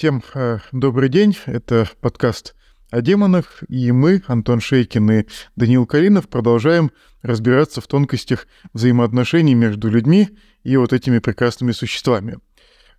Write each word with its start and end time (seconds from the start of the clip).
Всем 0.00 0.22
э, 0.32 0.60
добрый 0.72 1.10
день. 1.10 1.36
Это 1.44 1.86
подкаст 2.00 2.54
о 2.90 3.02
демонах, 3.02 3.62
и 3.68 3.92
мы, 3.92 4.22
Антон 4.28 4.58
Шейкин 4.58 5.10
и 5.10 5.26
Даниил 5.56 5.84
Калинов, 5.84 6.26
продолжаем 6.30 6.90
разбираться 7.20 7.82
в 7.82 7.86
тонкостях 7.86 8.46
взаимоотношений 8.72 9.54
между 9.54 9.90
людьми 9.90 10.30
и 10.62 10.74
вот 10.78 10.94
этими 10.94 11.18
прекрасными 11.18 11.72
существами. 11.72 12.38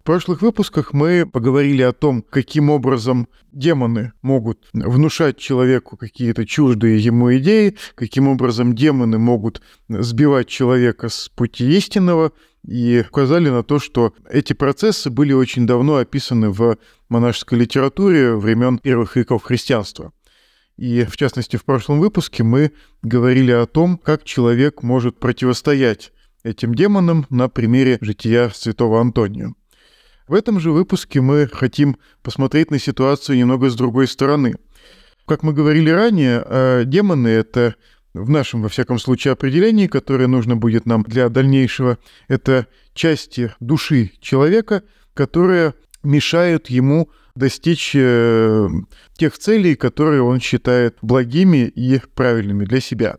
В 0.02 0.04
прошлых 0.04 0.42
выпусках 0.42 0.94
мы 0.94 1.28
поговорили 1.32 1.84
о 1.84 1.94
том, 1.94 2.24
каким 2.24 2.72
образом 2.72 3.28
демоны 3.52 4.14
могут 4.24 4.68
внушать 4.74 5.38
человеку 5.38 5.96
какие-то 5.96 6.44
чуждые 6.48 6.98
ему 6.98 7.38
идеи, 7.38 7.78
каким 7.94 8.28
образом 8.28 8.74
демоны 8.74 9.20
могут 9.20 9.62
сбивать 9.88 10.48
человека 10.48 11.08
с 11.08 11.30
пути 11.30 11.78
истинного, 11.78 12.32
и 12.68 13.06
указали 13.08 13.50
на 13.50 13.62
то, 13.62 13.78
что 13.78 14.16
эти 14.28 14.54
процессы 14.54 15.12
были 15.12 15.34
очень 15.34 15.68
давно 15.68 15.98
описаны 15.98 16.50
в 16.50 16.80
монашеской 17.08 17.60
литературе 17.60 18.34
времен 18.36 18.80
первых 18.80 19.16
веков 19.16 19.44
христианства. 19.44 20.14
И, 20.78 21.04
в 21.04 21.16
частности, 21.16 21.58
в 21.58 21.64
прошлом 21.64 22.00
выпуске 22.00 22.42
мы 22.42 22.72
говорили 23.04 23.52
о 23.52 23.68
том, 23.68 24.00
как 24.00 24.24
человек 24.24 24.82
может 24.82 25.20
противостоять 25.20 26.12
этим 26.42 26.74
демонам 26.74 27.28
на 27.30 27.50
примере 27.50 28.00
жития 28.02 28.50
святого 28.50 29.00
Антония. 29.00 29.54
В 30.32 30.34
этом 30.34 30.62
же 30.62 30.72
выпуске 30.72 31.20
мы 31.20 31.50
хотим 31.52 31.98
посмотреть 32.24 32.72
на 32.72 32.80
ситуацию 32.80 33.38
немного 33.38 33.70
с 33.70 33.76
другой 33.76 34.08
стороны. 34.08 34.56
Как 35.28 35.44
мы 35.44 35.52
говорили 35.52 35.90
ранее, 35.90 36.42
э, 36.46 36.84
демоны— 36.86 37.28
это 37.28 37.76
в 38.14 38.30
нашем, 38.30 38.62
во 38.62 38.70
всяком 38.70 38.98
случае, 38.98 39.34
определении, 39.34 39.88
которое 39.88 40.28
нужно 40.28 40.56
будет 40.56 40.86
нам 40.86 41.04
для 41.04 41.28
дальнейшего, 41.28 41.98
это 42.30 42.68
части 42.94 43.54
души 43.60 44.12
человека, 44.22 44.84
которые 45.16 45.74
мешают 46.02 46.70
ему 46.70 47.10
достичь 47.36 47.92
э, 47.94 48.70
тех 49.18 49.38
целей, 49.38 49.76
которые 49.76 50.22
он 50.22 50.40
считает 50.40 50.96
благими 51.02 51.68
и 51.68 52.00
правильными 52.16 52.64
для 52.64 52.80
себя. 52.80 53.18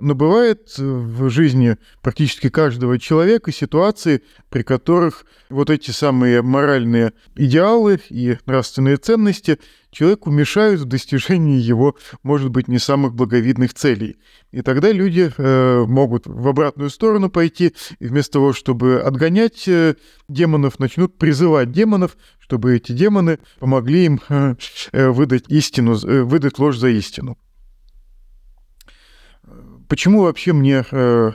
Но 0.00 0.14
бывает 0.14 0.78
в 0.78 1.28
жизни 1.28 1.76
практически 2.02 2.50
каждого 2.50 3.00
человека 3.00 3.50
ситуации, 3.50 4.22
при 4.48 4.62
которых 4.62 5.26
вот 5.50 5.70
эти 5.70 5.90
самые 5.90 6.40
моральные 6.40 7.14
идеалы 7.34 8.00
и 8.08 8.36
нравственные 8.46 8.98
ценности 8.98 9.58
человеку 9.90 10.30
мешают 10.30 10.82
в 10.82 10.84
достижении 10.84 11.58
его, 11.58 11.96
может 12.22 12.50
быть, 12.50 12.68
не 12.68 12.78
самых 12.78 13.14
благовидных 13.14 13.74
целей. 13.74 14.18
И 14.52 14.62
тогда 14.62 14.92
люди 14.92 15.32
э, 15.36 15.84
могут 15.88 16.28
в 16.28 16.46
обратную 16.46 16.90
сторону 16.90 17.28
пойти, 17.28 17.74
и 17.98 18.06
вместо 18.06 18.34
того, 18.34 18.52
чтобы 18.52 19.00
отгонять 19.00 19.66
э, 19.66 19.96
демонов, 20.28 20.78
начнут 20.78 21.18
призывать 21.18 21.72
демонов, 21.72 22.16
чтобы 22.38 22.76
эти 22.76 22.92
демоны 22.92 23.40
помогли 23.58 24.04
им 24.04 24.20
э, 24.28 24.54
э 24.92 25.08
выдать 25.08 25.48
истину, 25.48 25.96
э, 25.96 26.22
выдать 26.22 26.60
ложь 26.60 26.76
за 26.76 26.88
истину. 26.88 27.36
Почему 29.88 30.22
вообще 30.22 30.52
мне 30.52 30.84
э, 30.90 31.32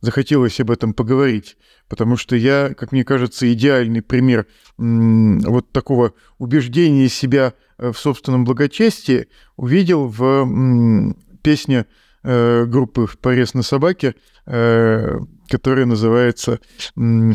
захотелось 0.00 0.60
об 0.60 0.70
этом 0.70 0.94
поговорить? 0.94 1.56
Потому 1.88 2.16
что 2.16 2.36
я, 2.36 2.72
как 2.74 2.92
мне 2.92 3.04
кажется, 3.04 3.52
идеальный 3.52 4.02
пример 4.02 4.46
м, 4.78 5.40
вот 5.40 5.72
такого 5.72 6.14
убеждения 6.38 7.08
себя 7.08 7.54
э, 7.78 7.92
в 7.92 7.98
собственном 7.98 8.44
благочестии 8.44 9.26
увидел 9.56 10.06
в 10.06 10.22
м, 10.22 11.16
песне 11.42 11.86
э, 12.22 12.64
группы 12.66 13.08
«Порез 13.20 13.54
на 13.54 13.62
собаке», 13.62 14.14
э, 14.46 15.18
которая 15.48 15.86
называется 15.86 16.60
м, 16.96 17.34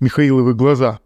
«Михаиловы 0.00 0.54
глаза». 0.54 0.98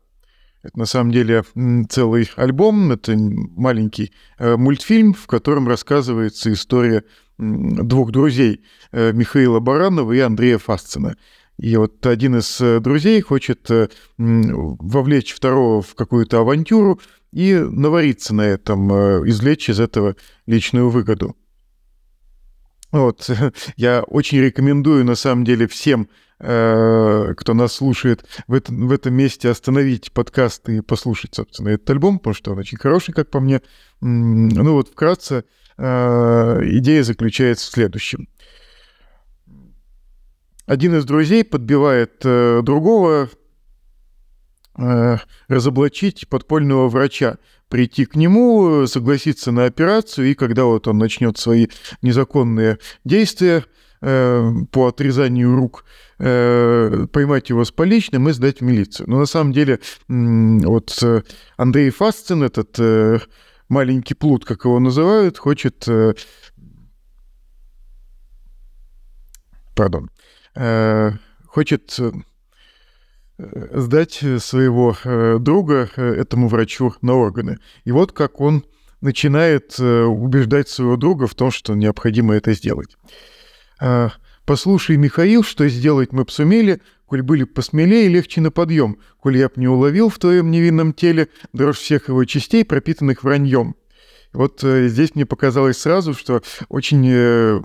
Это 0.63 0.79
на 0.79 0.87
самом 0.87 1.11
деле 1.11 1.43
целый 1.89 2.31
альбом, 2.37 2.93
это 2.93 3.17
маленький 3.17 4.13
э, 4.39 4.57
мультфильм, 4.57 5.13
в 5.13 5.27
котором 5.27 5.67
рассказывается 5.67 6.53
история 6.53 7.03
двух 7.39 8.11
друзей 8.13 8.63
э, 8.93 9.13
Михаила 9.13 9.61
Баранова 9.61 10.13
и 10.13 10.19
Андрея 10.19 10.59
Фасцина. 10.59 11.17
И 11.59 11.77
вот 11.77 12.05
один 12.07 12.37
из 12.37 12.61
э, 12.61 12.81
друзей 12.81 13.21
хочет 13.21 13.71
э, 13.71 13.89
вовлечь 14.19 15.33
второго 15.33 15.83
в 15.83 15.95
какую-то 15.95 16.41
авантюру 16.41 17.01
и 17.33 17.55
навариться 17.55 18.35
на 18.35 18.43
этом, 18.43 18.93
извлечь 19.29 19.71
из 19.71 19.81
этого 19.81 20.17
личную 20.47 20.91
выгоду. 20.91 21.37
Вот, 22.91 23.31
я 23.77 24.03
очень 24.03 24.39
рекомендую, 24.39 25.05
на 25.05 25.15
самом 25.15 25.45
деле, 25.45 25.67
всем, 25.67 26.09
кто 26.39 27.55
нас 27.55 27.73
слушает, 27.75 28.25
в 28.49 28.55
этом, 28.55 28.89
в 28.89 28.93
этом 28.93 29.15
месте 29.15 29.49
остановить 29.49 30.11
подкаст 30.11 30.69
и 30.69 30.81
послушать, 30.81 31.37
собственно, 31.37 31.69
этот 31.69 31.89
альбом, 31.89 32.19
потому 32.19 32.35
что 32.35 32.51
он 32.51 32.59
очень 32.59 32.79
хороший, 32.79 33.15
как 33.15 33.31
по 33.31 33.39
мне. 33.39 33.63
Ну 34.01 34.73
вот, 34.73 34.89
вкратце, 34.89 35.45
идея 35.79 37.03
заключается 37.03 37.69
в 37.69 37.73
следующем. 37.73 38.29
Один 40.67 40.97
из 40.97 41.05
друзей 41.05 41.45
подбивает 41.45 42.25
э, 42.25 42.61
другого 42.63 43.29
э, 44.79 45.17
разоблачить 45.49 46.29
подпольного 46.29 46.89
врача, 46.89 47.39
прийти 47.69 48.05
к 48.05 48.15
нему, 48.15 48.87
согласиться 48.87 49.51
на 49.51 49.65
операцию, 49.65 50.31
и 50.31 50.35
когда 50.35 50.65
вот 50.65 50.87
он 50.87 50.99
начнет 50.99 51.37
свои 51.37 51.67
незаконные 52.01 52.79
действия 53.05 53.65
по 54.01 54.89
отрезанию 54.89 55.55
рук, 55.55 55.85
поймать 56.19 57.51
его 57.51 57.65
с 57.65 57.71
поличным 57.71 58.29
и 58.29 58.33
сдать 58.33 58.59
в 58.59 58.65
милицию. 58.65 59.09
Но 59.09 59.21
на 59.21 59.27
самом 59.27 59.53
деле 59.53 59.79
вот 60.09 61.01
Андрей 61.57 61.91
Фасцин, 61.91 62.43
этот 62.43 62.81
маленький 63.73 64.15
плут, 64.15 64.45
как 64.45 64.65
его 64.65 64.79
называют, 64.79 65.39
хочет... 65.39 65.89
Э, 65.89 66.13
пардон. 69.75 70.11
Э, 70.55 71.13
хочет 71.47 71.99
э, 71.99 72.13
сдать 73.39 74.23
своего 74.39 74.95
друга 75.39 75.89
этому 75.97 76.49
врачу 76.49 76.95
на 77.01 77.15
органы. 77.15 77.59
И 77.85 77.93
вот 77.93 78.13
как 78.13 78.41
он 78.41 78.65
начинает 79.01 79.81
убеждать 79.81 80.69
своего 80.69 80.97
друга 80.97 81.27
в 81.27 81.35
том, 81.35 81.51
что 81.51 81.75
необходимо 81.75 82.35
это 82.35 82.53
сделать. 82.53 82.97
«Послушай, 84.45 84.97
Михаил, 84.97 85.43
что 85.43 85.67
сделать 85.69 86.13
мы 86.13 86.25
б 86.25 86.31
сумели, 86.31 86.81
Коль 87.13 87.21
были 87.21 87.45
посмелее, 87.45 88.09
легче 88.09 88.41
на 88.41 88.51
подъем, 88.51 88.97
коль 89.21 89.37
я 89.37 89.49
б 89.49 89.53
не 89.57 89.69
уловил 89.69 90.09
в 90.09 90.19
твоем 90.19 90.51
невинном 90.51 90.95
теле 90.95 91.29
дрожь 91.53 91.77
всех 91.77 92.09
его 92.09 92.25
частей, 92.25 92.65
пропитанных 92.65 93.23
враньем. 93.23 93.77
Вот 94.33 94.65
э, 94.65 94.89
здесь 94.89 95.15
мне 95.15 95.27
показалось 95.27 95.77
сразу, 95.77 96.15
что 96.15 96.41
очень 96.71 97.07
э, 97.07 97.61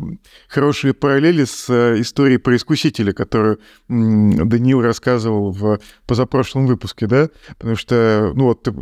хорошие 0.49 0.93
параллели 0.93 1.45
с 1.45 1.69
э, 1.69 2.01
историей 2.01 2.39
про 2.39 2.57
искусителя, 2.57 3.13
которую 3.13 3.55
э, 3.55 3.59
Даниил 3.87 4.81
рассказывал 4.81 5.53
в 5.53 5.79
позапрошлом 6.05 6.67
выпуске, 6.67 7.07
да? 7.07 7.29
Потому 7.57 7.77
что, 7.77 8.33
ну 8.35 8.47
вот, 8.47 8.63
ты, 8.63 8.73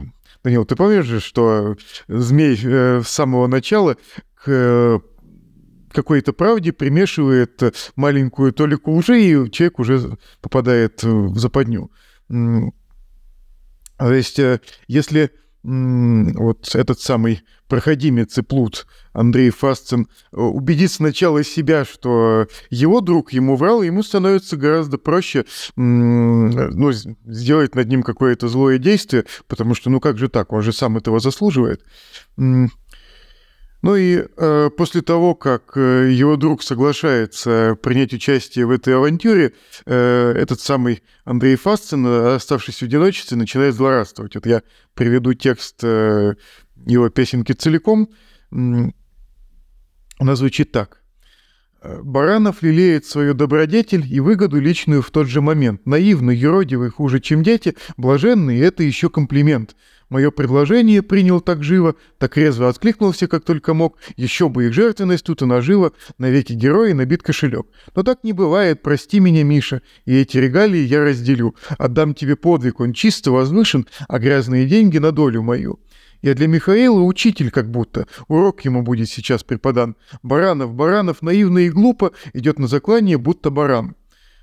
Даниил, 0.43 0.65
ты 0.65 0.75
помнишь 0.75 1.05
же, 1.05 1.19
что 1.19 1.77
змей 2.07 2.59
э, 2.63 3.01
с 3.05 3.07
самого 3.07 3.45
начала 3.45 3.97
к 4.43 4.99
какой-то 5.95 6.33
правде 6.33 6.71
примешивает 6.73 7.63
маленькую 7.95 8.53
толику 8.53 8.91
лжи, 8.95 9.21
и 9.21 9.51
человек 9.51 9.79
уже 9.79 10.17
попадает 10.41 11.01
в 11.03 11.37
западню. 11.39 11.89
То 12.27 14.13
есть, 14.13 14.39
э, 14.39 14.59
если 14.87 15.31
вот 15.65 16.75
этот 16.75 16.99
самый 16.99 17.41
проходимец 17.67 18.37
и 18.37 18.43
плут 18.43 18.85
Андрей 19.13 19.49
Фасцин 19.49 20.07
э, 20.31 20.37
убедит 20.37 20.91
сначала 20.91 21.43
себя, 21.43 21.85
что 21.85 22.47
его 22.69 23.01
друг 23.01 23.33
ему 23.33 23.55
врал, 23.55 23.81
ему 23.81 24.03
становится 24.03 24.57
гораздо 24.57 24.99
проще 24.99 25.45
ну, 25.75 26.91
сделать 26.91 27.73
над 27.73 27.87
ним 27.87 28.03
какое-то 28.03 28.47
злое 28.47 28.77
действие, 28.77 29.25
потому 29.47 29.73
что, 29.73 29.89
ну 29.89 29.99
как 29.99 30.19
же 30.19 30.29
так, 30.29 30.53
он 30.53 30.61
же 30.61 30.71
сам 30.71 30.97
этого 30.97 31.19
заслуживает. 31.19 31.83
Ну 33.85 33.95
и 33.97 34.17
э, 34.17 34.69
после 34.75 35.03
того, 35.03 35.35
как 35.35 35.77
э, 35.77 36.09
его 36.11 36.37
друг 36.37 36.63
соглашается 36.63 37.77
принять 37.83 38.13
участие 38.13 38.65
в 38.65 38.71
этой 38.71 38.95
авантюре, 38.95 39.53
э, 39.85 40.33
этот 40.35 40.59
самый 40.59 41.03
Андрей 41.23 41.55
Фасцин, 41.55 42.03
оставшись 42.07 42.79
в 42.79 42.81
одиночестве, 42.81 43.37
начинает 43.37 43.75
злорадствовать. 43.75 44.33
Вот 44.33 44.47
я 44.47 44.63
приведу 44.95 45.35
текст 45.35 45.83
э, 45.83 46.33
его 46.87 47.09
песенки 47.09 47.51
целиком. 47.51 48.09
Она 48.49 48.91
звучит 50.35 50.71
так. 50.71 51.03
Баранов 51.83 52.63
лелеет 52.63 53.05
свою 53.05 53.35
добродетель 53.35 54.11
и 54.11 54.19
выгоду 54.19 54.59
личную 54.59 55.03
в 55.03 55.11
тот 55.11 55.27
же 55.27 55.41
момент. 55.41 55.85
Наивный, 55.85 56.35
юродивый, 56.35 56.89
хуже, 56.89 57.19
чем 57.19 57.43
дети, 57.43 57.75
блаженный, 57.97 58.57
это 58.57 58.81
еще 58.81 59.11
комплимент. 59.11 59.75
Мое 60.09 60.31
предложение 60.31 61.01
принял 61.01 61.41
так 61.41 61.63
живо, 61.63 61.95
так 62.17 62.37
резво 62.37 62.69
откликнулся, 62.69 63.27
как 63.27 63.43
только 63.43 63.73
мог, 63.73 63.97
еще 64.17 64.49
бы 64.49 64.65
их 64.65 64.73
жертвенность 64.73 65.25
тут 65.25 65.41
и 65.41 65.45
наживо, 65.45 65.93
навеки 66.17 66.53
герои 66.53 66.93
набит 66.93 67.23
кошелек. 67.23 67.67
Но 67.95 68.03
так 68.03 68.23
не 68.23 68.33
бывает, 68.33 68.81
прости 68.81 69.19
меня, 69.19 69.43
Миша, 69.43 69.81
и 70.05 70.15
эти 70.15 70.37
регалии 70.37 70.79
я 70.79 71.03
разделю. 71.03 71.55
Отдам 71.77 72.13
тебе 72.13 72.35
подвиг, 72.35 72.79
он 72.79 72.93
чисто 72.93 73.31
возвышен, 73.31 73.87
а 74.07 74.19
грязные 74.19 74.67
деньги 74.67 74.97
на 74.97 75.11
долю 75.11 75.41
мою. 75.41 75.79
Я 76.21 76.33
для 76.33 76.47
Михаила 76.47 77.01
учитель 77.01 77.51
как 77.51 77.69
будто. 77.69 78.07
Урок 78.27 78.65
ему 78.65 78.81
будет 78.81 79.09
сейчас 79.09 79.43
преподан. 79.43 79.95
Баранов, 80.23 80.73
Баранов, 80.73 81.21
наивно 81.21 81.59
и 81.59 81.69
глупо, 81.69 82.13
идет 82.33 82.57
на 82.57 82.67
заклание, 82.67 83.17
будто 83.19 83.51
баран. 83.51 83.95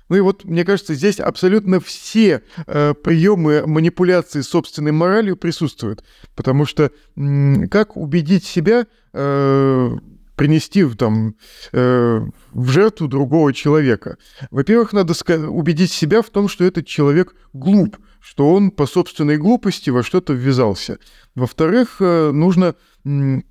Ну 0.09 0.17
и 0.17 0.19
вот, 0.19 0.43
мне 0.45 0.65
кажется, 0.65 0.93
здесь 0.93 1.19
абсолютно 1.19 1.79
все 1.79 2.43
э, 2.67 2.93
приемы 2.93 3.63
манипуляции 3.65 4.41
собственной 4.41 4.91
моралью 4.91 5.37
присутствуют. 5.37 6.03
Потому 6.35 6.65
что 6.65 6.91
м- 7.15 7.67
как 7.69 7.95
убедить 7.95 8.43
себя 8.43 8.85
э, 9.13 9.89
принести 10.35 10.85
там, 10.95 11.35
э, 11.71 12.21
в 12.51 12.69
жертву 12.69 13.07
другого 13.07 13.53
человека? 13.53 14.17
Во-первых, 14.51 14.93
надо 14.93 15.13
убедить 15.49 15.91
себя 15.91 16.21
в 16.21 16.29
том, 16.29 16.47
что 16.49 16.63
этот 16.65 16.85
человек 16.85 17.33
глуп, 17.53 17.97
что 18.19 18.53
он 18.53 18.71
по 18.71 18.85
собственной 18.85 19.37
глупости 19.37 19.89
во 19.89 20.03
что-то 20.03 20.33
ввязался. 20.33 20.97
Во-вторых, 21.33 21.97
э, 22.01 22.31
нужно 22.31 22.75
м- 23.05 23.45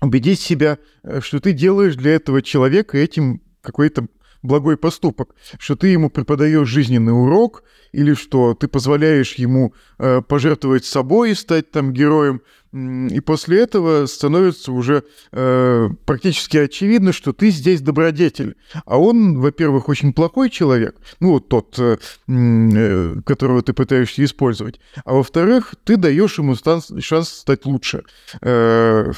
убедить 0.00 0.40
себя, 0.40 0.78
э, 1.04 1.20
что 1.20 1.38
ты 1.40 1.52
делаешь 1.52 1.94
для 1.94 2.14
этого 2.14 2.42
человека 2.42 2.98
этим 2.98 3.42
какой-то 3.60 4.06
благой 4.42 4.76
поступок, 4.76 5.34
что 5.58 5.76
ты 5.76 5.88
ему 5.88 6.10
преподаешь 6.10 6.68
жизненный 6.68 7.12
урок, 7.12 7.62
или 7.92 8.14
что 8.14 8.54
ты 8.54 8.68
позволяешь 8.68 9.34
ему 9.34 9.74
э, 9.98 10.22
пожертвовать 10.22 10.84
собой 10.84 11.32
и 11.32 11.34
стать 11.34 11.70
там 11.70 11.92
героем, 11.92 12.42
и 12.72 13.20
после 13.20 13.60
этого 13.60 14.06
становится 14.06 14.72
уже 14.72 15.04
э, 15.30 15.88
практически 16.06 16.56
очевидно, 16.56 17.12
что 17.12 17.34
ты 17.34 17.50
здесь 17.50 17.82
добродетель. 17.82 18.56
А 18.86 18.98
он, 18.98 19.38
во-первых, 19.38 19.90
очень 19.90 20.14
плохой 20.14 20.48
человек, 20.48 20.96
ну 21.20 21.32
вот 21.32 21.48
тот, 21.48 21.78
э, 21.78 21.98
э, 22.28 23.16
которого 23.26 23.60
ты 23.60 23.74
пытаешься 23.74 24.24
использовать, 24.24 24.80
а 25.04 25.12
во-вторых, 25.12 25.74
ты 25.84 25.98
даешь 25.98 26.38
ему 26.38 26.56
шанс 26.56 27.28
стать 27.28 27.66
лучше, 27.66 28.04
э, 28.40 29.12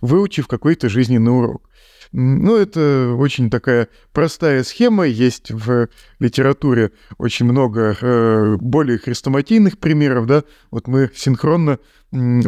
выучив 0.00 0.48
какой-то 0.48 0.88
жизненный 0.88 1.32
урок. 1.32 1.68
Ну, 2.12 2.56
это 2.56 3.14
очень 3.18 3.48
такая 3.48 3.88
простая 4.12 4.64
схема. 4.64 5.04
Есть 5.04 5.50
в 5.50 5.88
литературе 6.18 6.92
очень 7.16 7.46
много 7.46 7.96
э, 7.98 8.56
более 8.60 8.98
хрестоматийных 8.98 9.78
примеров, 9.78 10.26
да. 10.26 10.44
Вот 10.70 10.88
мы 10.88 11.10
синхронно 11.14 11.78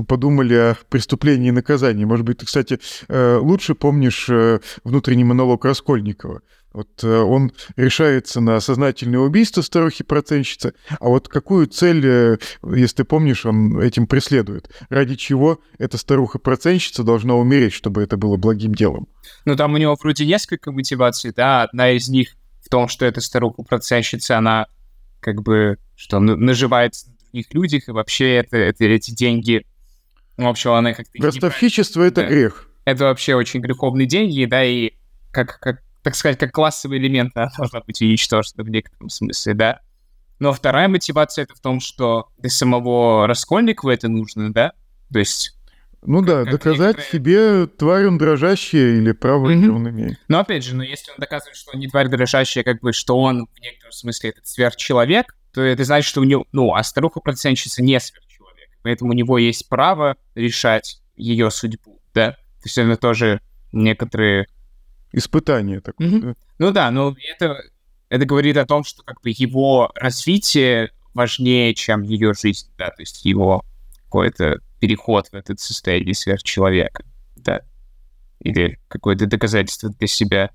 подумали 0.06 0.55
о 0.55 0.76
преступлении 0.90 1.49
и 1.49 1.52
наказании. 1.52 2.05
Может 2.05 2.26
быть, 2.26 2.38
ты, 2.38 2.46
кстати, 2.46 2.78
э, 3.08 3.37
лучше 3.38 3.75
помнишь 3.75 4.28
э, 4.28 4.61
внутренний 4.84 5.25
монолог 5.25 5.64
Раскольникова. 5.64 6.43
Вот 6.75 7.05
э, 7.05 7.09
он 7.09 7.53
решается 7.76 8.41
на 8.41 8.59
сознательное 8.59 9.21
убийство 9.21 9.62
старухи-проценщицы, 9.62 10.75
а 10.99 11.09
вот 11.09 11.29
какую 11.29 11.69
цель, 11.69 12.05
э, 12.05 12.38
если 12.75 12.97
ты 12.97 13.05
помнишь, 13.05 13.47
он 13.47 13.81
этим 13.81 14.09
преследует? 14.09 14.69
Ради 14.88 15.15
чего 15.15 15.61
эта 15.79 15.99
старуха-проценщица 15.99 17.05
должна 17.05 17.37
умереть, 17.37 17.73
чтобы 17.73 18.03
это 18.03 18.17
было 18.17 18.37
благим 18.37 18.75
делом? 18.75 19.06
Ну, 19.44 19.55
там 19.55 19.75
у 19.75 19.76
него 19.76 19.97
вроде 20.03 20.26
несколько 20.26 20.73
мотиваций, 20.73 21.32
да, 21.32 21.62
одна 21.62 21.93
из 21.93 22.09
них 22.09 22.35
в 22.61 22.69
том, 22.69 22.88
что 22.88 23.06
эта 23.06 23.20
старуха-проценщица, 23.20 24.38
она 24.38 24.67
как 25.20 25.43
бы, 25.43 25.79
что 25.94 26.19
наживается 26.19 27.09
на 27.09 27.15
других 27.19 27.55
людях, 27.55 27.88
и 27.88 27.93
вообще 27.93 28.35
это, 28.35 28.56
это 28.56 28.85
эти 28.85 29.12
деньги, 29.12 29.65
в 30.37 30.44
общем, 30.44 30.73
она 30.73 30.93
как-то... 30.93 31.23
Ростовщичество— 31.23 32.03
это 32.03 32.23
да. 32.23 32.29
грех. 32.29 32.69
Это 32.85 33.05
вообще 33.05 33.37
очень 33.37 33.61
греховные 33.61 34.09
деньги, 34.09 34.44
да, 34.44 34.65
и 34.65 34.91
как, 35.31 35.61
как 35.61 35.85
так 36.05 36.15
сказать, 36.15 36.39
как 36.39 36.53
классовый 36.53 36.99
элемент 36.99 37.33
она 37.35 37.51
должна 37.56 37.81
быть 37.81 38.01
уничтожена 38.03 38.62
в 38.62 38.69
некотором 38.69 39.09
смысле, 39.09 39.55
да. 39.55 39.81
Но 40.39 40.53
вторая 40.53 40.87
мотивация 40.87 41.45
это 41.45 41.55
в 41.55 41.61
том, 41.61 41.81
что 41.81 42.29
для 42.39 42.51
самого 42.51 43.27
Раскольникова 43.27 43.91
это 43.91 44.09
нужно, 44.09 44.53
да? 44.53 44.73
То 45.12 45.19
есть... 45.19 45.59
Ну 46.03 46.19
как, 46.19 46.27
да, 46.27 46.43
как 46.43 46.53
доказать 46.53 46.97
некоторые... 46.99 47.11
себе 47.11 47.67
тварь 47.67 48.06
он 48.06 48.19
дрожащая 48.19 48.99
или 48.99 49.12
право 49.12 49.49
mm-hmm. 49.49 49.69
он 49.71 49.89
имеет. 49.89 50.19
Но 50.29 50.41
опять 50.41 50.62
же, 50.62 50.77
но 50.77 50.83
если 50.83 51.11
он 51.12 51.17
доказывает, 51.19 51.56
что 51.56 51.71
он 51.73 51.81
не 51.81 51.89
тварь 51.89 52.09
дрожащая, 52.09 52.62
как 52.62 52.81
бы, 52.81 52.93
что 52.93 53.19
он 53.19 53.47
в 53.47 53.61
некотором 53.61 53.93
смысле 53.93 54.31
этот 54.31 54.47
сверхчеловек, 54.47 55.35
то 55.55 55.62
это 55.62 55.83
значит, 55.85 56.06
что 56.06 56.21
у 56.21 56.25
него, 56.25 56.45
ну, 56.53 56.75
а 56.75 56.83
старуха-процентщица 56.83 57.83
не 57.83 57.99
сверхчеловек. 57.99 58.69
Поэтому 58.83 59.12
у 59.12 59.15
него 59.15 59.39
есть 59.39 59.71
право 59.71 60.19
решать 60.35 61.01
ее 61.17 61.51
судьбу, 61.51 62.03
да? 62.12 62.33
То 62.33 62.65
есть 62.65 62.77
это 62.77 62.97
тоже 62.99 63.41
некоторые 63.73 64.47
испытание 65.14 65.81
такое. 65.81 66.08
Mm-hmm. 66.08 66.20
Да? 66.20 66.34
Ну 66.58 66.72
да, 66.72 66.90
но 66.90 67.16
это, 67.34 67.62
это 68.08 68.26
говорит 68.26 68.56
о 68.56 68.66
том, 68.66 68.84
что 68.84 69.02
как 69.02 69.20
бы 69.22 69.31
его 69.34 69.90
развитие 69.94 70.90
важнее, 71.14 71.75
чем 71.75 72.02
ее 72.02 72.34
жизнь, 72.34 72.69
да, 72.76 72.88
то 72.90 73.00
есть 73.00 73.25
его 73.25 73.64
какой-то 74.05 74.61
переход 74.81 75.28
в 75.28 75.34
этот 75.34 75.61
состояние 75.61 76.14
сверхчеловека, 76.14 77.05
да, 77.37 77.62
или 78.40 78.78
какое-то 78.88 79.26
доказательство 79.26 79.90
для 79.90 80.06
себя 80.06 80.50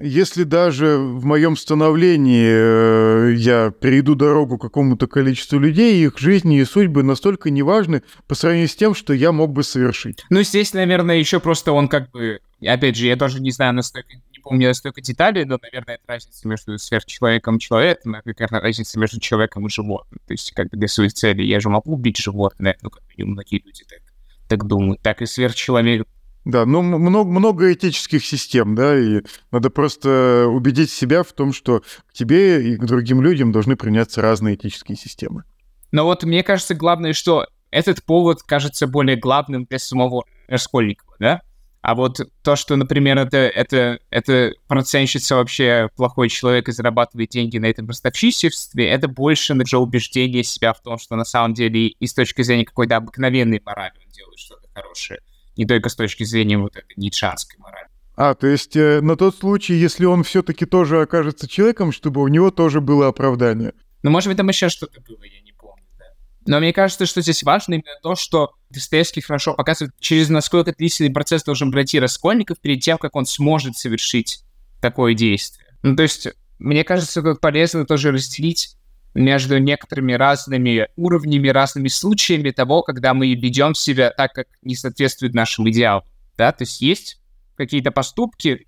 если 0.00 0.44
даже 0.44 0.96
в 0.96 1.24
моем 1.24 1.56
становлении 1.56 3.32
э, 3.32 3.34
я 3.36 3.70
перейду 3.70 4.14
дорогу 4.14 4.58
какому-то 4.58 5.06
количеству 5.06 5.58
людей, 5.58 6.04
их 6.04 6.18
жизни 6.18 6.58
и 6.58 6.64
судьбы 6.64 7.02
настолько 7.02 7.50
неважны 7.50 8.02
по 8.26 8.34
сравнению 8.34 8.68
с 8.68 8.76
тем, 8.76 8.94
что 8.94 9.12
я 9.12 9.32
мог 9.32 9.52
бы 9.52 9.62
совершить. 9.62 10.24
Ну, 10.30 10.42
здесь, 10.42 10.74
наверное, 10.74 11.16
еще 11.16 11.40
просто 11.40 11.72
он 11.72 11.88
как 11.88 12.10
бы... 12.10 12.40
Опять 12.66 12.96
же, 12.96 13.06
я 13.06 13.16
тоже 13.16 13.40
не 13.40 13.50
знаю 13.50 13.74
настолько, 13.74 14.14
не 14.32 14.38
помню 14.42 14.68
настолько 14.68 15.00
деталей, 15.00 15.44
но, 15.44 15.58
наверное, 15.60 15.96
это 15.96 16.04
разница 16.06 16.48
между 16.48 16.78
сверхчеловеком 16.78 17.56
и 17.56 17.60
человеком, 17.60 18.14
это, 18.14 18.32
наверное, 18.36 18.60
разница 18.60 18.98
между 18.98 19.20
человеком 19.20 19.66
и 19.66 19.70
животным. 19.70 20.18
То 20.26 20.32
есть, 20.32 20.52
как 20.52 20.70
бы 20.70 20.76
для 20.76 20.88
своей 20.88 21.10
цели 21.10 21.42
я 21.42 21.60
же 21.60 21.68
могу 21.68 21.92
убить 21.92 22.16
животное, 22.16 22.76
ну, 22.82 22.90
как 22.90 23.02
минимум, 23.10 23.34
многие 23.34 23.62
люди 23.64 23.84
так, 23.88 24.00
так 24.48 24.66
думают. 24.66 25.02
Так 25.02 25.20
и 25.20 25.26
сверхчеловек 25.26 26.06
да, 26.44 26.66
ну 26.66 26.82
много, 26.82 27.30
много 27.30 27.72
этических 27.72 28.24
систем, 28.24 28.74
да, 28.74 28.98
и 28.98 29.22
надо 29.50 29.70
просто 29.70 30.46
убедить 30.48 30.90
себя 30.90 31.22
в 31.22 31.32
том, 31.32 31.52
что 31.52 31.80
к 32.06 32.12
тебе 32.12 32.62
и 32.72 32.76
к 32.76 32.84
другим 32.84 33.22
людям 33.22 33.50
должны 33.50 33.76
приняться 33.76 34.20
разные 34.20 34.56
этические 34.56 34.96
системы. 34.96 35.44
Но 35.90 36.04
вот 36.04 36.22
мне 36.24 36.42
кажется, 36.42 36.74
главное, 36.74 37.12
что 37.12 37.46
этот 37.70 38.04
повод 38.04 38.42
кажется 38.42 38.86
более 38.86 39.16
главным 39.16 39.64
для 39.64 39.78
самого 39.78 40.24
Раскольникова, 40.48 41.16
да? 41.18 41.40
А 41.80 41.94
вот 41.94 42.18
то, 42.42 42.56
что, 42.56 42.76
например, 42.76 43.18
это, 43.18 43.36
это, 43.36 43.98
это 44.08 44.52
процентщица 44.68 45.36
вообще 45.36 45.90
плохой 45.96 46.30
человек 46.30 46.68
и 46.68 46.72
зарабатывает 46.72 47.28
деньги 47.30 47.58
на 47.58 47.66
этом 47.66 47.88
ростовщичестве, 47.88 48.88
это 48.88 49.06
больше 49.06 49.54
уже 49.54 49.76
убеждение 49.76 50.44
себя 50.44 50.72
в 50.72 50.80
том, 50.80 50.98
что 50.98 51.14
на 51.14 51.24
самом 51.24 51.52
деле 51.52 51.88
и 51.88 52.06
с 52.06 52.14
точки 52.14 52.40
зрения 52.40 52.64
какой-то 52.64 52.96
обыкновенной 52.96 53.60
морали 53.64 53.92
он 54.02 54.10
делает 54.12 54.38
что-то 54.38 54.66
хорошее 54.74 55.20
не 55.56 55.66
только 55.66 55.88
с 55.88 55.96
точки 55.96 56.24
зрения 56.24 56.58
вот 56.58 56.76
этой 56.76 56.94
ницшанской 56.96 57.58
морали. 57.58 57.88
А, 58.16 58.34
то 58.34 58.46
есть 58.46 58.76
э, 58.76 59.00
на 59.00 59.16
тот 59.16 59.36
случай, 59.36 59.74
если 59.74 60.04
он 60.04 60.22
все-таки 60.22 60.66
тоже 60.66 61.00
окажется 61.00 61.48
человеком, 61.48 61.90
чтобы 61.90 62.22
у 62.22 62.28
него 62.28 62.50
тоже 62.50 62.80
было 62.80 63.08
оправдание. 63.08 63.72
Ну, 64.02 64.10
может 64.10 64.28
быть, 64.28 64.36
там 64.36 64.48
еще 64.48 64.68
что-то 64.68 65.00
было, 65.00 65.24
я 65.24 65.40
не 65.40 65.52
помню, 65.52 65.84
да. 65.98 66.04
Но 66.46 66.60
мне 66.60 66.72
кажется, 66.72 67.06
что 67.06 67.22
здесь 67.22 67.42
важно 67.42 67.74
именно 67.74 67.98
то, 68.02 68.14
что 68.14 68.52
Достоевский 68.70 69.20
хорошо 69.20 69.54
показывает, 69.54 69.94
через 69.98 70.28
насколько 70.28 70.72
длительный 70.72 71.12
процесс 71.12 71.42
должен 71.42 71.72
пройти 71.72 71.98
Раскольников 71.98 72.60
перед 72.60 72.80
тем, 72.80 72.98
как 72.98 73.16
он 73.16 73.26
сможет 73.26 73.76
совершить 73.76 74.44
такое 74.80 75.14
действие. 75.14 75.66
Ну, 75.82 75.96
то 75.96 76.02
есть, 76.04 76.28
мне 76.58 76.84
кажется, 76.84 77.20
тут 77.20 77.40
полезно 77.40 77.84
тоже 77.84 78.12
разделить 78.12 78.76
между 79.14 79.58
некоторыми 79.58 80.12
разными 80.12 80.88
уровнями, 80.96 81.48
разными 81.48 81.88
случаями 81.88 82.50
того, 82.50 82.82
когда 82.82 83.14
мы 83.14 83.32
ведем 83.34 83.74
себя 83.74 84.10
так, 84.10 84.32
как 84.32 84.48
не 84.62 84.74
соответствует 84.74 85.34
нашим 85.34 85.68
идеалам. 85.70 86.04
Да? 86.36 86.52
То 86.52 86.62
есть 86.62 86.80
есть 86.80 87.20
какие-то 87.56 87.92
поступки, 87.92 88.66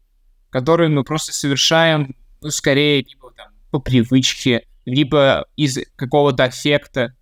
которые 0.50 0.88
мы 0.88 1.02
просто 1.04 1.32
совершаем, 1.32 2.14
ну, 2.40 2.50
скорее, 2.50 3.02
либо 3.02 3.32
там, 3.32 3.48
по 3.70 3.80
привычке, 3.80 4.66
либо 4.84 5.46
из 5.56 5.78
какого-то 5.96 6.44
аффекта 6.44 7.14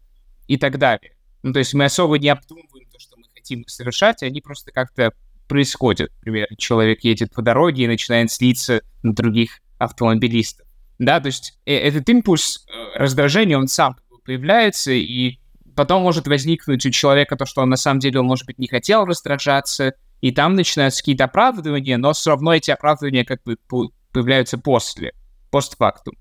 и 0.46 0.58
так 0.58 0.78
далее. 0.78 1.16
Ну, 1.42 1.52
то 1.52 1.58
есть 1.58 1.74
мы 1.74 1.84
особо 1.84 2.18
не 2.18 2.28
обдумываем 2.28 2.88
то, 2.90 2.98
что 2.98 3.16
мы 3.16 3.24
хотим 3.34 3.66
совершать, 3.66 4.22
они 4.22 4.40
просто 4.40 4.70
как-то 4.70 5.12
происходят. 5.48 6.10
Например, 6.18 6.48
человек 6.58 7.04
едет 7.04 7.32
по 7.32 7.42
дороге 7.42 7.84
и 7.84 7.88
начинает 7.88 8.30
слиться 8.30 8.82
на 9.02 9.14
других 9.14 9.60
автомобилистов 9.78 10.63
да, 10.98 11.20
то 11.20 11.26
есть 11.26 11.58
э, 11.66 11.74
этот 11.74 12.08
импульс 12.08 12.66
э, 12.66 12.98
раздражения, 12.98 13.58
он 13.58 13.68
сам 13.68 13.96
появляется, 14.24 14.92
и 14.92 15.38
потом 15.74 16.02
может 16.02 16.26
возникнуть 16.26 16.86
у 16.86 16.90
человека 16.90 17.36
то, 17.36 17.46
что 17.46 17.62
он 17.62 17.70
на 17.70 17.76
самом 17.76 18.00
деле, 18.00 18.20
он, 18.20 18.26
может 18.26 18.46
быть, 18.46 18.58
не 18.58 18.68
хотел 18.68 19.04
раздражаться, 19.04 19.94
и 20.20 20.30
там 20.30 20.54
начинаются 20.54 21.00
какие-то 21.00 21.24
оправдывания, 21.24 21.98
но 21.98 22.12
все 22.12 22.30
равно 22.30 22.54
эти 22.54 22.70
оправдывания 22.70 23.24
как 23.24 23.42
бы 23.42 23.56
появляются 24.12 24.56
после, 24.56 25.12
постфактум. 25.50 26.14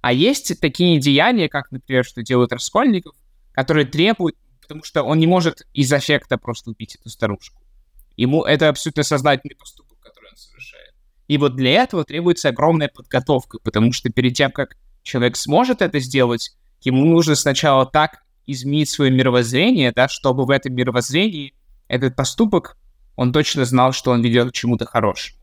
А 0.00 0.12
есть 0.12 0.60
такие 0.60 1.00
деяния, 1.00 1.48
как, 1.48 1.70
например, 1.70 2.04
что 2.04 2.22
делают 2.22 2.52
Раскольников, 2.52 3.14
которые 3.52 3.86
требуют, 3.86 4.36
потому 4.60 4.82
что 4.84 5.02
он 5.02 5.18
не 5.18 5.26
может 5.26 5.62
из 5.72 5.92
аффекта 5.92 6.38
просто 6.38 6.70
убить 6.70 6.96
эту 6.96 7.08
старушку. 7.08 7.62
Ему 8.16 8.44
это 8.44 8.68
абсолютно 8.68 9.02
сознательный 9.04 9.56
поступок. 9.56 9.81
И 11.32 11.38
вот 11.38 11.56
для 11.56 11.82
этого 11.82 12.04
требуется 12.04 12.50
огромная 12.50 12.90
подготовка, 12.94 13.58
потому 13.64 13.94
что 13.94 14.10
перед 14.10 14.34
тем, 14.34 14.52
как 14.52 14.76
человек 15.02 15.38
сможет 15.38 15.80
это 15.80 15.98
сделать, 15.98 16.54
ему 16.82 17.06
нужно 17.06 17.36
сначала 17.36 17.86
так 17.86 18.18
изменить 18.46 18.90
свое 18.90 19.10
мировоззрение, 19.10 19.92
да, 19.92 20.08
чтобы 20.08 20.44
в 20.44 20.50
этом 20.50 20.74
мировоззрении 20.74 21.54
этот 21.88 22.16
поступок, 22.16 22.76
он 23.16 23.32
точно 23.32 23.64
знал, 23.64 23.92
что 23.92 24.10
он 24.10 24.20
ведет 24.20 24.50
к 24.50 24.52
чему-то 24.52 24.84
хорошему. 24.84 25.38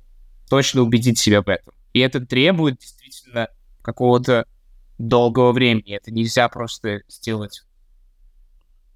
Точно 0.48 0.84
убедить 0.84 1.17
себя 1.17 1.41
в 1.41 1.50
этом. 1.50 1.74
И 1.93 2.01
это 2.01 2.24
требует 2.24 2.77
действительно 2.77 3.48
какого-то 3.81 4.46
долгого 5.00 5.53
времени. 5.53 5.96
Это 5.96 6.12
нельзя 6.12 6.50
просто 6.50 7.01
сделать. 7.08 7.63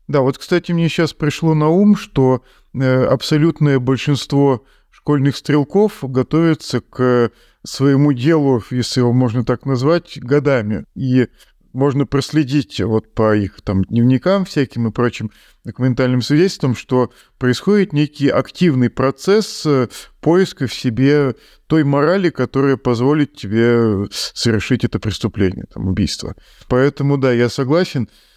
Да, 0.07 0.21
вот, 0.21 0.37
кстати, 0.37 0.71
мне 0.73 0.89
сейчас 0.89 1.13
пришло 1.13 1.55
на 1.55 1.69
ум, 1.69 1.95
что 1.95 2.43
э, 2.75 3.03
абсолютное 3.05 3.79
большинство 3.79 4.63
школьных 5.03 5.35
стрелков 5.35 5.97
готовятся 6.01 6.79
к 6.79 7.29
своему 7.65 8.13
делу, 8.13 8.63
если 8.71 9.01
его 9.01 9.11
можно 9.11 9.43
так 9.43 9.65
назвать, 9.65 10.17
годами. 10.17 10.85
И 10.95 11.27
можно 11.73 12.05
проследить 12.05 12.79
вот 12.79 13.13
по 13.13 13.35
их 13.35 13.59
там 13.63 13.83
дневникам 13.83 14.45
всяким 14.45 14.87
и 14.87 14.91
прочим 14.91 15.29
документальным 15.65 16.21
свидетельствам, 16.21 16.73
что 16.73 17.11
происходит 17.37 17.91
некий 17.91 18.29
активный 18.29 18.89
процесс 18.89 19.65
э, 19.65 19.89
поиска 20.21 20.67
в 20.67 20.73
себе 20.73 21.35
той 21.67 21.83
морали, 21.83 22.29
которая 22.29 22.77
позволит 22.77 23.35
тебе 23.35 24.07
совершить 24.09 24.85
это 24.85 24.99
преступление, 24.99 25.65
там, 25.73 25.87
убийство. 25.87 26.35
Поэтому, 26.69 27.17
да, 27.17 27.33
я 27.33 27.49
согласен, 27.49 28.03
э, 28.03 28.32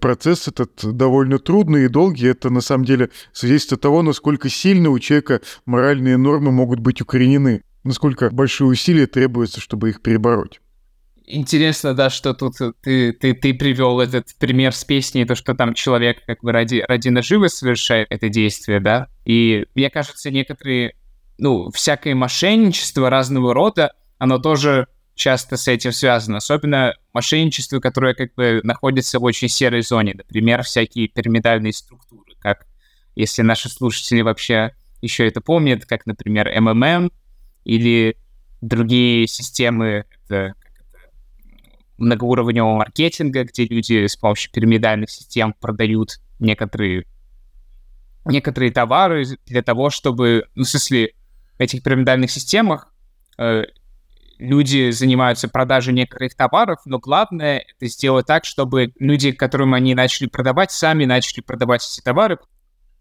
процесс 0.00 0.48
этот 0.48 0.96
довольно 0.96 1.38
трудный 1.38 1.84
и 1.84 1.88
долгий. 1.88 2.26
Это 2.26 2.50
на 2.50 2.60
самом 2.60 2.84
деле 2.84 3.10
свидетельство 3.32 3.76
того, 3.76 4.02
насколько 4.02 4.48
сильно 4.48 4.90
у 4.90 4.98
человека 4.98 5.40
моральные 5.66 6.16
нормы 6.16 6.52
могут 6.52 6.80
быть 6.80 7.00
укоренены, 7.00 7.62
насколько 7.84 8.30
большие 8.30 8.66
усилия 8.66 9.06
требуются, 9.06 9.60
чтобы 9.60 9.90
их 9.90 10.02
перебороть. 10.02 10.60
Интересно, 11.30 11.92
да, 11.92 12.08
что 12.08 12.32
тут 12.32 12.54
ты, 12.80 13.12
ты, 13.12 13.34
ты 13.34 13.52
привел 13.52 14.00
этот 14.00 14.34
пример 14.38 14.74
с 14.74 14.82
песней, 14.84 15.26
то, 15.26 15.34
что 15.34 15.54
там 15.54 15.74
человек 15.74 16.24
как 16.26 16.40
бы 16.42 16.52
ради, 16.52 16.82
ради 16.88 17.10
наживы 17.10 17.50
совершает 17.50 18.06
это 18.08 18.30
действие, 18.30 18.80
да. 18.80 19.08
И 19.26 19.66
мне 19.74 19.90
кажется, 19.90 20.30
некоторые, 20.30 20.94
ну, 21.36 21.70
всякое 21.70 22.14
мошенничество 22.14 23.10
разного 23.10 23.52
рода, 23.52 23.92
оно 24.16 24.38
тоже 24.38 24.86
часто 25.18 25.56
с 25.56 25.68
этим 25.68 25.92
связано. 25.92 26.38
Особенно 26.38 26.94
мошенничество, 27.12 27.80
которое 27.80 28.14
как 28.14 28.34
бы 28.34 28.60
находится 28.62 29.18
в 29.18 29.24
очень 29.24 29.48
серой 29.48 29.82
зоне. 29.82 30.14
Например, 30.16 30.62
всякие 30.62 31.08
пирамидальные 31.08 31.72
структуры, 31.74 32.34
как 32.38 32.66
если 33.14 33.42
наши 33.42 33.68
слушатели 33.68 34.22
вообще 34.22 34.74
еще 35.02 35.26
это 35.26 35.40
помнят, 35.40 35.84
как, 35.84 36.06
например, 36.06 36.48
МММ 36.60 37.10
или 37.64 38.16
другие 38.60 39.26
системы, 39.26 40.04
это 40.24 40.54
многоуровневого 41.98 42.76
маркетинга, 42.76 43.44
где 43.44 43.66
люди 43.66 44.06
с 44.06 44.16
помощью 44.16 44.52
пирамидальных 44.52 45.10
систем 45.10 45.52
продают 45.52 46.20
некоторые, 46.38 47.06
некоторые 48.24 48.70
товары 48.70 49.26
для 49.46 49.62
того, 49.62 49.90
чтобы, 49.90 50.46
ну, 50.54 50.62
в 50.62 50.68
смысле, 50.68 51.14
в 51.58 51.60
этих 51.60 51.82
пирамидальных 51.82 52.30
системах 52.30 52.92
э, 53.36 53.64
люди 54.38 54.90
занимаются 54.90 55.48
продажей 55.48 55.94
некоторых 55.94 56.34
товаров, 56.34 56.78
но 56.84 56.98
главное 56.98 57.64
это 57.76 57.86
сделать 57.88 58.26
так, 58.26 58.44
чтобы 58.44 58.92
люди, 58.98 59.32
которым 59.32 59.74
они 59.74 59.94
начали 59.94 60.28
продавать, 60.28 60.70
сами 60.70 61.04
начали 61.04 61.40
продавать 61.40 61.86
эти 61.90 62.02
товары. 62.02 62.38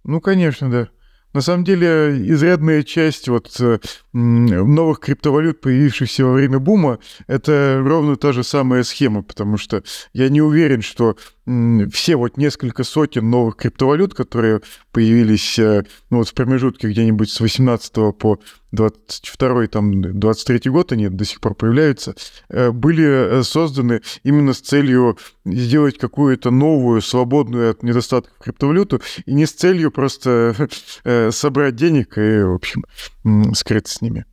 Ну, 0.04 0.22
конечно, 0.22 0.70
да. 0.70 0.90
На 1.34 1.42
самом 1.42 1.66
деле, 1.66 2.18
изрядная 2.32 2.84
часть 2.84 3.28
вот 3.28 3.56
э, 3.60 3.80
новых 4.14 5.00
криптовалют, 5.00 5.62
появившихся 5.62 6.26
во 6.26 6.34
время 6.34 6.58
бума, 6.58 7.00
это 7.28 7.80
ровно 7.84 8.16
та 8.16 8.32
же 8.32 8.44
самая 8.44 8.84
схема, 8.84 9.22
потому 9.22 9.58
что 9.58 9.84
я 10.14 10.30
не 10.30 10.42
уверен, 10.42 10.82
что 10.82 11.18
все 11.92 12.18
вот 12.18 12.36
несколько 12.36 12.84
сотен 12.84 13.30
новых 13.30 13.56
криптовалют, 13.56 14.14
которые 14.14 14.62
появились 14.92 15.58
э, 15.58 15.86
ну, 16.10 16.18
вот 16.18 16.28
в 16.28 16.34
промежутке 16.34 16.90
где-нибудь 16.90 17.32
с 17.32 17.40
18 17.40 17.94
по 18.18 18.40
22 18.74 19.68
там 19.68 20.20
23 20.20 20.70
год, 20.70 20.92
они 20.92 21.08
до 21.08 21.24
сих 21.24 21.40
пор 21.40 21.56
появляются, 21.56 22.16
э, 22.50 22.72
были 22.72 23.40
э, 23.40 23.44
созданы 23.44 24.02
именно 24.24 24.54
с 24.54 24.60
целью 24.60 25.18
сделать 25.46 25.98
какую-то 25.98 26.52
новую, 26.52 27.02
свободную 27.02 27.72
от 27.72 27.82
недостатков 27.82 28.38
криптовалюту, 28.40 29.02
и 29.26 29.34
не 29.34 29.46
с 29.46 29.54
целью 29.54 29.92
просто 29.92 30.68
собрать 31.32 31.76
денег 31.76 32.18
и, 32.18 32.44
в 32.44 32.56
общем, 32.56 32.84
скрыться 33.54 33.96
с 33.96 34.02
ними. 34.02 34.26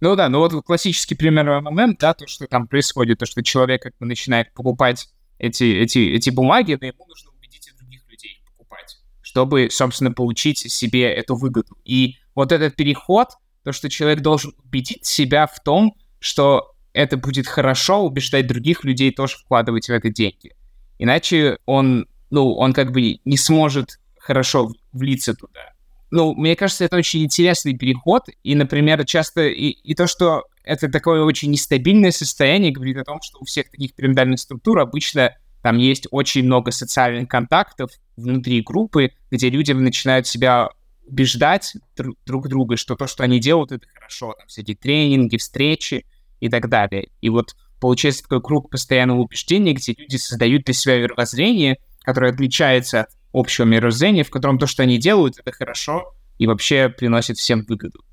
Ну 0.00 0.14
да, 0.14 0.28
ну 0.28 0.38
вот 0.38 0.52
классический 0.64 1.14
пример 1.14 1.60
момент, 1.60 1.98
да, 2.00 2.14
то, 2.14 2.26
что 2.26 2.46
там 2.46 2.66
происходит, 2.66 3.18
то, 3.18 3.26
что 3.26 3.42
человек 3.42 3.82
как 3.82 3.94
бы 3.98 4.06
начинает 4.06 4.52
покупать 4.52 5.08
эти, 5.38 5.64
эти, 5.64 5.98
эти 6.14 6.30
бумаги, 6.30 6.76
но 6.80 6.86
ему 6.86 7.06
нужно 7.06 7.30
убедить 7.30 7.68
и 7.68 7.76
других 7.78 8.02
людей 8.08 8.42
покупать, 8.46 8.98
чтобы, 9.22 9.68
собственно, 9.70 10.12
получить 10.12 10.58
себе 10.58 11.12
эту 11.12 11.36
выгоду. 11.36 11.76
И 11.84 12.16
вот 12.34 12.52
этот 12.52 12.76
переход, 12.76 13.30
то, 13.64 13.72
что 13.72 13.88
человек 13.88 14.20
должен 14.20 14.54
убедить 14.64 15.04
себя 15.04 15.46
в 15.46 15.62
том, 15.62 15.96
что 16.18 16.74
это 16.92 17.16
будет 17.16 17.46
хорошо, 17.46 18.04
убеждать 18.04 18.46
других 18.46 18.84
людей 18.84 19.12
тоже 19.12 19.36
вкладывать 19.36 19.88
в 19.88 19.92
это 19.92 20.08
деньги. 20.08 20.54
Иначе 20.98 21.58
он, 21.66 22.08
ну, 22.30 22.54
он 22.54 22.72
как 22.72 22.92
бы 22.92 23.18
не 23.24 23.36
сможет 23.36 24.00
хорошо 24.18 24.72
влиться 24.92 25.34
туда. 25.34 25.72
Ну, 26.10 26.34
мне 26.34 26.56
кажется, 26.56 26.84
это 26.84 26.96
очень 26.96 27.24
интересный 27.24 27.76
переход, 27.76 28.28
и, 28.42 28.54
например, 28.54 29.04
часто 29.04 29.46
и, 29.46 29.70
и 29.70 29.94
то, 29.94 30.06
что 30.06 30.44
это 30.66 30.88
такое 30.88 31.22
очень 31.22 31.50
нестабильное 31.50 32.10
состояние, 32.10 32.72
говорит 32.72 32.98
о 32.98 33.04
том, 33.04 33.22
что 33.22 33.38
у 33.38 33.44
всех 33.44 33.70
таких 33.70 33.94
пирамидальных 33.94 34.40
структур 34.40 34.80
обычно 34.80 35.34
там 35.62 35.78
есть 35.78 36.06
очень 36.10 36.44
много 36.44 36.72
социальных 36.72 37.28
контактов 37.28 37.90
внутри 38.16 38.60
группы, 38.62 39.12
где 39.30 39.48
люди 39.48 39.72
начинают 39.72 40.26
себя 40.26 40.68
убеждать 41.06 41.74
друг, 41.96 42.16
друг 42.26 42.48
друга, 42.48 42.76
что 42.76 42.96
то, 42.96 43.06
что 43.06 43.22
они 43.22 43.38
делают, 43.38 43.72
это 43.72 43.86
хорошо. 43.94 44.34
Там 44.36 44.48
всякие 44.48 44.76
тренинги, 44.76 45.36
встречи 45.36 46.04
и 46.40 46.48
так 46.48 46.68
далее. 46.68 47.10
И 47.20 47.28
вот 47.28 47.54
получается 47.80 48.22
такой 48.22 48.42
круг 48.42 48.68
постоянного 48.68 49.20
убеждения, 49.20 49.72
где 49.72 49.94
люди 49.96 50.16
создают 50.16 50.64
для 50.64 50.74
себя 50.74 51.00
мировоззрение, 51.00 51.78
которое 52.02 52.32
отличается 52.32 53.02
от 53.02 53.08
общего 53.32 53.66
мировоззрения, 53.66 54.24
в 54.24 54.30
котором 54.30 54.58
то, 54.58 54.66
что 54.66 54.82
они 54.82 54.98
делают, 54.98 55.38
это 55.38 55.52
хорошо 55.52 56.12
и 56.38 56.46
вообще 56.46 56.88
приносит 56.88 57.38
всем 57.38 57.64
выгоду. 57.68 58.05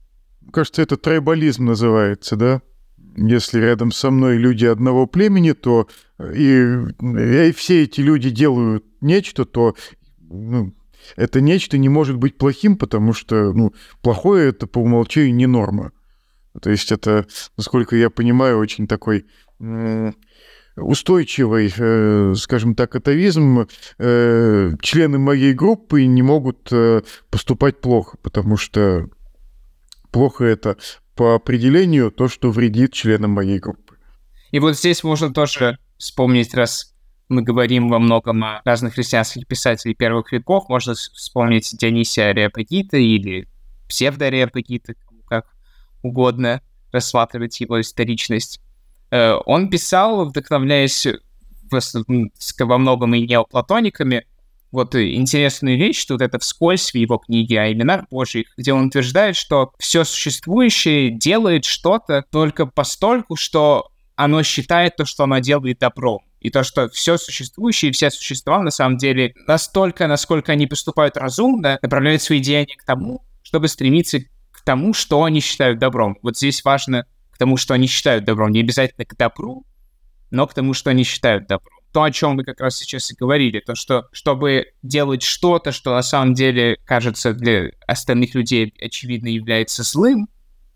Кажется, 0.52 0.82
это 0.82 0.98
трайбализм 0.98 1.66
называется, 1.66 2.36
да? 2.36 2.62
Если 3.16 3.60
рядом 3.60 3.92
со 3.92 4.10
мной 4.10 4.38
люди 4.38 4.66
одного 4.66 5.06
племени, 5.06 5.52
то 5.52 5.88
э, 6.18 6.34
и, 6.36 7.48
и 7.50 7.52
все 7.52 7.84
эти 7.84 8.02
люди 8.02 8.30
делают 8.30 8.86
нечто, 9.02 9.46
то 9.46 9.76
ну, 10.20 10.74
это 11.16 11.40
нечто 11.42 11.78
не 11.78 11.90
может 11.90 12.18
быть 12.18 12.38
плохим, 12.38 12.76
потому 12.76 13.14
что 13.14 13.54
ну, 13.54 13.74
плохое 14.02 14.50
это 14.50 14.66
по 14.66 14.80
умолчанию 14.80 15.36
не 15.36 15.46
норма. 15.46 15.92
То 16.60 16.70
есть 16.72 16.92
это, 16.92 17.26
насколько 17.58 17.96
я 17.96 18.10
понимаю, 18.10 18.60
очень 18.60 18.88
такой 18.88 19.26
устойчивый, 20.76 21.72
э, 21.78 22.34
скажем 22.36 22.74
так, 22.74 22.96
атовизм. 22.96 23.68
Э, 24.00 24.72
члены 24.82 25.20
моей 25.20 25.54
группы 25.54 26.06
не 26.06 26.24
могут 26.24 26.72
поступать 27.30 27.80
плохо, 27.80 28.18
потому 28.24 28.58
что 28.58 29.08
плохо 30.14 30.46
это 30.46 30.78
по 31.16 31.36
определению 31.36 32.12
то, 32.12 32.30
что 32.30 32.52
вредит 32.52 32.94
членам 32.94 33.32
моей 33.32 33.60
группы. 33.60 33.98
И 34.52 34.60
вот 34.60 34.78
здесь 34.78 35.04
можно 35.04 35.34
тоже 35.34 35.80
вспомнить, 35.98 36.54
раз 36.54 36.94
мы 37.28 37.42
говорим 37.42 37.90
во 37.90 38.00
многом 38.00 38.44
о 38.44 38.62
разных 38.64 38.94
христианских 38.94 39.48
писателей 39.48 39.96
первых 39.96 40.32
веков, 40.32 40.70
можно 40.70 40.94
вспомнить 40.94 41.76
Дионисия 41.78 42.30
Ареопагита 42.30 42.98
или 42.98 43.48
псевдоареопагита, 43.90 44.94
как 45.28 45.48
угодно 46.04 46.62
рассматривать 46.92 47.60
его 47.60 47.82
историчность. 47.82 48.62
Э, 49.10 49.34
он 49.46 49.70
писал, 49.70 50.26
вдохновляясь 50.26 51.08
во 51.72 52.78
многом 52.78 53.16
и 53.16 53.26
неоплатониками, 53.26 54.28
вот 54.74 54.96
интересную 54.96 55.78
вещь, 55.78 56.02
что 56.02 56.16
вот 56.16 56.22
это 56.24 56.40
вскользь 56.40 56.92
в 56.92 56.96
его 56.96 57.20
книге 57.20 57.62
о 57.62 57.72
именах 57.72 58.06
Божьих, 58.10 58.48
где 58.58 58.74
он 58.74 58.88
утверждает, 58.88 59.36
что 59.36 59.72
все 59.78 60.04
существующее 60.04 61.12
делает 61.12 61.64
что-то 61.64 62.26
только 62.32 62.66
постольку, 62.66 63.36
что 63.36 63.92
оно 64.16 64.42
считает 64.42 64.96
то, 64.96 65.06
что 65.06 65.26
оно 65.26 65.38
делает 65.38 65.78
добром. 65.78 66.22
И 66.40 66.50
то, 66.50 66.64
что 66.64 66.90
все 66.90 67.18
существующее 67.18 67.92
все 67.92 68.10
существа, 68.10 68.64
на 68.64 68.72
самом 68.72 68.98
деле, 68.98 69.36
настолько, 69.48 70.08
насколько 70.08 70.52
они 70.52 70.66
поступают 70.66 71.18
разумно, 71.18 71.78
направляют 71.84 72.24
свои 72.24 72.40
деяния 72.40 72.76
к 72.76 72.84
тому, 72.84 73.24
чтобы 73.44 73.68
стремиться 73.68 74.22
к 74.52 74.62
тому, 74.66 74.96
что 74.96 75.24
они 75.24 75.40
считают 75.40 75.78
добром. 75.78 76.18
Вот 76.24 76.36
здесь 76.36 76.66
важно 76.66 77.06
к 77.32 77.38
тому, 77.38 77.58
что 77.58 77.76
они 77.76 77.86
считают 77.86 78.26
добром. 78.26 78.52
Не 78.52 78.62
обязательно 78.62 79.06
к 79.06 79.16
добру, 79.16 79.66
но 80.32 80.48
к 80.48 80.56
тому, 80.56 80.74
что 80.74 80.90
они 80.90 81.04
считают 81.04 81.48
добром. 81.48 81.73
То, 81.94 82.04
о 82.04 82.12
чем 82.12 82.36
мы 82.36 82.44
как 82.44 82.60
раз 82.60 82.76
сейчас 82.78 83.12
и 83.12 83.16
говорили, 83.16 83.60
то, 83.60 83.76
что 83.76 84.08
чтобы 84.12 84.74
делать 84.82 85.22
что-то, 85.22 85.72
что 85.72 85.92
на 85.92 86.02
самом 86.02 86.34
деле 86.34 86.78
кажется 86.86 87.34
для 87.34 87.70
остальных 87.88 88.34
людей 88.36 88.74
очевидно 88.82 89.28
является 89.28 89.84
злым, 89.84 90.28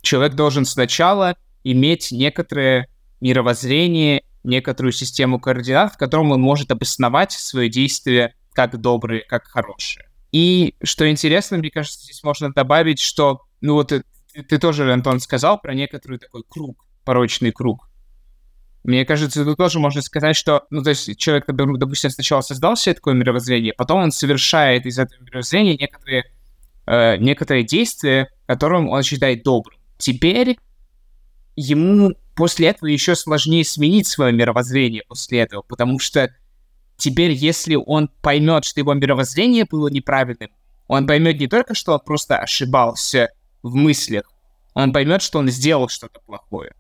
человек 0.02 0.36
должен 0.36 0.64
сначала 0.64 1.36
иметь 1.64 2.12
некоторое 2.12 2.88
мировоззрение, 3.20 4.24
некоторую 4.44 4.92
систему 4.92 5.40
координат, 5.40 5.96
в 5.96 5.98
котором 5.98 6.32
он 6.32 6.40
может 6.40 6.72
обосновать 6.72 7.32
свое 7.32 7.68
действие 7.68 8.36
как 8.54 8.80
добрые, 8.80 9.22
как 9.22 9.48
хорошие. 9.48 10.06
И 10.32 10.76
что 10.84 11.10
интересно, 11.10 11.58
мне 11.58 11.72
кажется, 11.72 12.00
здесь 12.00 12.24
можно 12.24 12.54
добавить, 12.54 13.00
что, 13.00 13.42
ну 13.60 13.74
вот 13.74 13.90
ты, 13.90 14.04
ты 14.44 14.60
тоже, 14.60 14.92
Антон, 14.92 15.20
сказал 15.20 15.60
про 15.60 15.74
некоторый 15.74 16.20
такой 16.20 16.44
круг, 16.48 16.86
порочный 17.04 17.52
круг. 17.52 17.87
Мне 18.88 19.04
кажется, 19.04 19.44
тут 19.44 19.58
тоже 19.58 19.80
можно 19.80 20.02
сказать, 20.02 20.38
что, 20.38 20.66
ну, 20.70 20.82
то 20.82 20.92
есть 20.92 21.18
человек, 21.18 21.44
допустим, 21.46 22.10
сначала 22.10 22.40
создал 22.40 22.78
себе 22.78 22.96
такое 22.96 23.16
мировоззрение, 23.16 23.74
потом 23.74 24.00
он 24.00 24.12
совершает 24.14 24.86
из 24.86 24.98
этого 24.98 25.22
мировоззрения 25.22 25.76
некоторые, 25.76 26.24
э, 26.86 27.18
некоторые 27.18 27.66
действия, 27.66 28.30
которым 28.46 28.88
он 28.88 29.04
считает 29.04 29.44
добрым. 29.44 29.78
Теперь 29.98 30.58
ему 31.58 32.14
после 32.34 32.70
этого 32.70 32.88
еще 32.88 33.18
сложнее 33.18 33.66
сменить 33.66 34.08
свое 34.08 34.32
мировоззрение 34.32 35.04
после 35.06 35.40
этого, 35.40 35.64
потому 35.64 36.00
что 36.00 36.34
теперь, 36.96 37.32
если 37.32 37.76
он 37.76 38.10
поймет, 38.22 38.64
что 38.64 38.80
его 38.80 38.94
мировоззрение 38.94 39.66
было 39.66 39.90
неправильным, 39.90 40.52
он 40.88 41.08
поймет 41.08 41.42
не 41.42 41.48
только, 41.48 41.76
что 41.76 41.92
он 41.92 42.00
просто 42.00 42.38
ошибался 42.38 43.32
в 43.64 43.76
мыслях, 43.76 44.32
он 44.74 44.94
поймет, 44.94 45.22
что 45.22 45.40
он 45.40 45.50
сделал 45.50 45.90
что-то 45.90 46.22
плохое. 46.26 46.74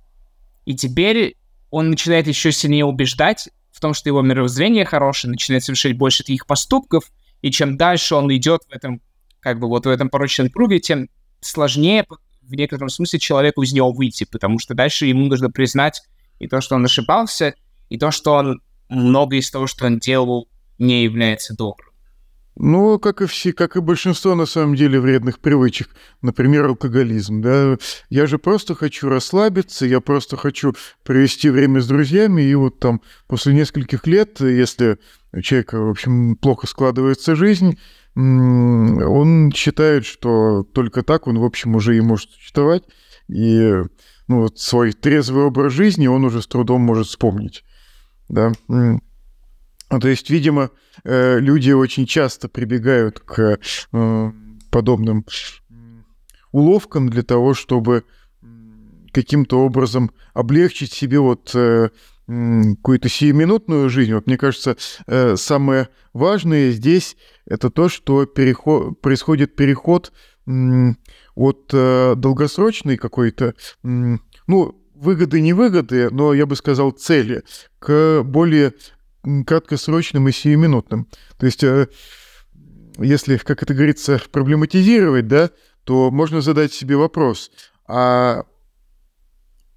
И 0.64 0.74
теперь 0.74 1.36
он 1.70 1.90
начинает 1.90 2.28
еще 2.28 2.52
сильнее 2.52 2.86
убеждать 2.86 3.50
в 3.72 3.80
том, 3.80 3.94
что 3.94 4.10
его 4.10 4.22
мировоззрение 4.22 4.86
хорошее, 4.86 5.32
начинает 5.32 5.64
совершать 5.64 5.98
больше 5.98 6.24
таких 6.24 6.46
поступков, 6.46 7.12
и 7.42 7.52
чем 7.52 7.78
дальше 7.78 8.16
он 8.16 8.34
идет 8.36 8.64
в 8.68 8.72
этом, 8.72 9.02
как 9.40 9.60
бы 9.60 9.68
вот 9.68 9.86
в 9.86 9.90
этом 9.90 10.10
порочном 10.10 10.50
круге, 10.50 10.80
тем 10.80 11.10
сложнее 11.42 12.06
в 12.42 12.54
некотором 12.54 12.90
смысле 12.90 13.20
человеку 13.20 13.62
из 13.62 13.74
него 13.74 13.92
выйти, 13.92 14.24
потому 14.24 14.58
что 14.60 14.74
дальше 14.74 15.06
ему 15.06 15.28
нужно 15.28 15.52
признать 15.52 16.02
и 16.40 16.48
то, 16.48 16.62
что 16.62 16.76
он 16.76 16.86
ошибался, 16.86 17.54
и 17.90 17.98
то, 17.98 18.12
что 18.12 18.34
он 18.34 18.62
многое 18.90 19.40
из 19.40 19.52
того, 19.52 19.68
что 19.68 19.86
он 19.86 20.00
делал, 20.00 20.48
не 20.80 21.04
является 21.04 21.56
добрым. 21.56 21.87
Ну, 22.60 22.98
как 22.98 23.22
и 23.22 23.28
все, 23.28 23.54
как 23.54 23.76
и 23.76 23.82
большинство, 23.82 24.34
на 24.34 24.48
самом 24.48 24.76
деле, 24.76 25.00
вредных 25.00 25.40
привычек. 25.40 25.90
Например, 26.24 26.66
алкоголизм, 26.66 27.42
да. 27.42 27.78
Я 28.10 28.26
же 28.26 28.40
просто 28.40 28.74
хочу 28.74 29.10
расслабиться, 29.10 29.86
я 29.86 30.02
просто 30.02 30.38
хочу 30.38 30.74
провести 31.04 31.52
время 31.52 31.82
с 31.82 31.88
друзьями, 31.88 32.42
и 32.42 32.56
вот 32.56 32.80
там 32.80 33.02
после 33.28 33.54
нескольких 33.54 34.08
лет, 34.08 34.40
если 34.40 34.98
у 35.34 35.42
человека, 35.42 35.80
в 35.80 35.90
общем, 35.90 36.36
плохо 36.36 36.66
складывается 36.66 37.36
жизнь, 37.36 37.78
он 38.16 39.52
считает, 39.54 40.06
что 40.06 40.64
только 40.64 41.04
так 41.04 41.28
он, 41.28 41.38
в 41.38 41.44
общем, 41.44 41.76
уже 41.76 41.96
и 41.96 42.02
может 42.02 42.32
существовать, 42.32 42.84
и 43.28 43.72
ну, 44.28 44.42
вот 44.42 44.58
свой 44.58 44.94
трезвый 44.94 45.44
образ 45.44 45.74
жизни 45.74 46.08
он 46.08 46.26
уже 46.26 46.42
с 46.42 46.48
трудом 46.48 46.82
может 46.82 47.06
вспомнить. 47.06 47.64
Да? 48.30 48.52
То 49.90 50.08
есть, 50.08 50.30
видимо, 50.30 50.72
э, 51.04 51.40
люди 51.40 51.72
очень 51.72 52.06
часто 52.06 52.50
прибегают 52.50 53.20
к 53.20 53.60
э, 53.94 54.32
подобным 54.70 55.26
уловкам 56.52 57.10
для 57.10 57.24
того, 57.24 57.54
чтобы 57.54 58.04
каким-то 59.14 59.60
образом 59.60 60.12
облегчить 60.34 60.92
себе 60.92 61.20
вот 61.20 61.52
э, 61.56 61.90
какую-то 62.28 63.08
сиюминутную 63.08 63.90
жизнь. 63.90 64.14
Вот 64.14 64.28
мне 64.28 64.38
кажется, 64.38 64.76
самое 65.38 65.88
важное 66.12 66.72
здесь 66.72 67.16
это 67.46 67.70
то, 67.70 67.88
что 67.88 68.26
переход, 68.26 69.00
происходит 69.00 69.56
переход 69.56 70.12
от 71.36 71.68
долгосрочной 71.70 72.98
какой-то, 72.98 73.54
ну, 73.82 74.76
выгоды, 74.94 75.40
не 75.40 75.54
выгоды, 75.54 76.10
но 76.10 76.34
я 76.34 76.46
бы 76.46 76.58
сказал 76.58 76.92
цели, 76.92 77.44
к 77.80 78.24
более 78.24 78.74
краткосрочным 79.46 80.28
и 80.28 80.32
сиюминутным. 80.32 81.08
То 81.38 81.46
есть, 81.46 81.64
э, 81.64 81.88
если, 82.98 83.38
как 83.38 83.64
это 83.64 83.74
говорится, 83.74 84.22
проблематизировать, 84.32 85.28
да, 85.28 85.52
то 85.84 86.12
можно 86.12 86.42
задать 86.42 86.74
себе 86.74 86.98
вопрос, 86.98 87.52
а 87.88 88.44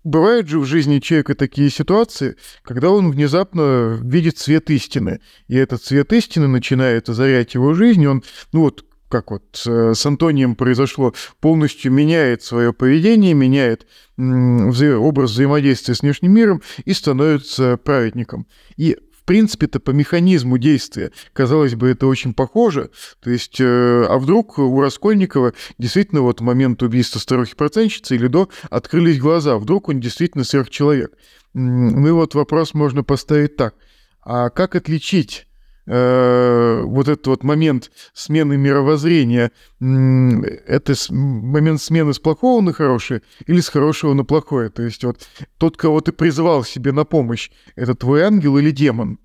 бывают 0.05 0.49
же 0.49 0.59
в 0.59 0.65
жизни 0.65 0.99
человека 0.99 1.35
такие 1.35 1.71
ситуации, 1.71 2.37
когда 2.63 2.91
он 2.91 3.11
внезапно 3.11 3.99
видит 4.03 4.39
свет 4.39 4.71
истины, 4.71 5.21
и 5.49 5.57
этот 5.57 5.85
свет 5.85 6.13
истины 6.13 6.49
начинает 6.49 7.09
озарять 7.09 7.55
его 7.55 7.75
жизнь, 7.75 8.07
он, 8.07 8.23
ну 8.53 8.63
вот, 8.63 8.85
как 9.09 9.33
вот 9.33 9.63
э, 9.67 9.93
с 9.95 10.07
Антонием 10.07 10.55
произошло, 10.55 11.13
полностью 11.41 11.93
меняет 11.93 12.43
свое 12.43 12.73
поведение, 12.73 13.35
меняет 13.35 13.87
образ 14.17 15.33
взаимодействия 15.33 15.95
с 15.95 16.03
внешним 16.03 16.33
миром 16.33 16.63
и 16.85 16.93
становится 16.93 17.77
праведником. 17.77 18.47
И 18.77 18.97
принципе-то 19.23 19.81
по 19.81 19.91
механизму 19.91 20.59
действия, 20.59 21.13
казалось 21.33 21.75
бы, 21.75 21.89
это 21.89 22.07
очень 22.07 22.35
похоже. 22.35 22.91
То 23.21 23.31
есть, 23.31 23.61
э, 23.61 24.05
а 24.09 24.19
вдруг 24.19 24.59
у 24.59 24.81
Раскольникова 24.81 25.53
действительно 25.79 26.23
вот 26.23 26.41
в 26.41 26.45
момент 26.45 26.83
убийства 26.83 27.19
старухи-процентщицы 27.19 28.15
или 28.15 28.27
до 28.27 28.49
открылись 28.71 29.19
глаза, 29.19 29.57
вдруг 29.59 29.89
он 29.89 30.01
действительно 30.01 30.45
сверхчеловек. 30.45 31.13
Ну 31.55 32.07
и 32.07 32.11
вот 32.13 32.35
вопрос 32.35 32.75
можно 32.75 33.03
поставить 33.03 33.57
так. 33.57 33.75
А 34.23 34.51
как 34.51 34.77
отличить 34.77 35.47
вот 35.87 37.09
этот 37.09 37.27
вот 37.27 37.43
момент 37.43 37.91
смены 38.13 38.57
мировоззрения, 38.57 39.51
это 39.81 40.95
момент 41.11 41.81
смены 41.81 42.15
с 42.15 42.19
плохого 42.19 42.61
на 42.61 42.73
хорошее 42.73 43.23
или 43.47 43.61
с 43.61 43.69
хорошего 43.69 44.15
на 44.15 44.25
плохое? 44.25 44.71
То 44.71 44.83
есть 44.83 45.03
вот 45.05 45.29
тот, 45.59 45.77
кого 45.77 46.01
ты 46.01 46.13
призывал 46.13 46.65
себе 46.65 46.93
на 46.93 47.05
помощь, 47.05 47.51
это 47.77 47.95
твой 47.95 48.23
ангел 48.23 48.59
или 48.59 48.71
демон? 48.71 49.19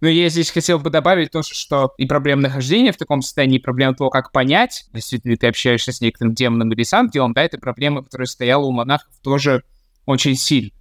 Ну, 0.00 0.08
я 0.08 0.28
здесь 0.28 0.50
хотел 0.50 0.80
бы 0.80 0.90
добавить 0.90 1.30
тоже, 1.30 1.54
что 1.54 1.92
и 1.96 2.06
проблема 2.06 2.42
нахождения 2.42 2.90
в 2.90 2.96
таком 2.96 3.22
состоянии, 3.22 3.58
и 3.58 3.62
проблема 3.62 3.94
того, 3.94 4.10
как 4.10 4.32
понять, 4.32 4.86
действительно 4.92 5.36
ты 5.36 5.46
общаешься 5.46 5.92
с 5.92 6.00
некоторым 6.00 6.34
демоном 6.34 6.72
или 6.72 6.82
с 6.82 6.92
ангелом, 6.92 7.34
да, 7.34 7.44
это 7.44 7.58
проблема, 7.58 8.02
которая 8.02 8.26
стояла 8.26 8.64
у 8.64 8.72
монахов 8.72 9.14
тоже 9.22 9.62
очень 10.04 10.34
сильно. 10.34 10.72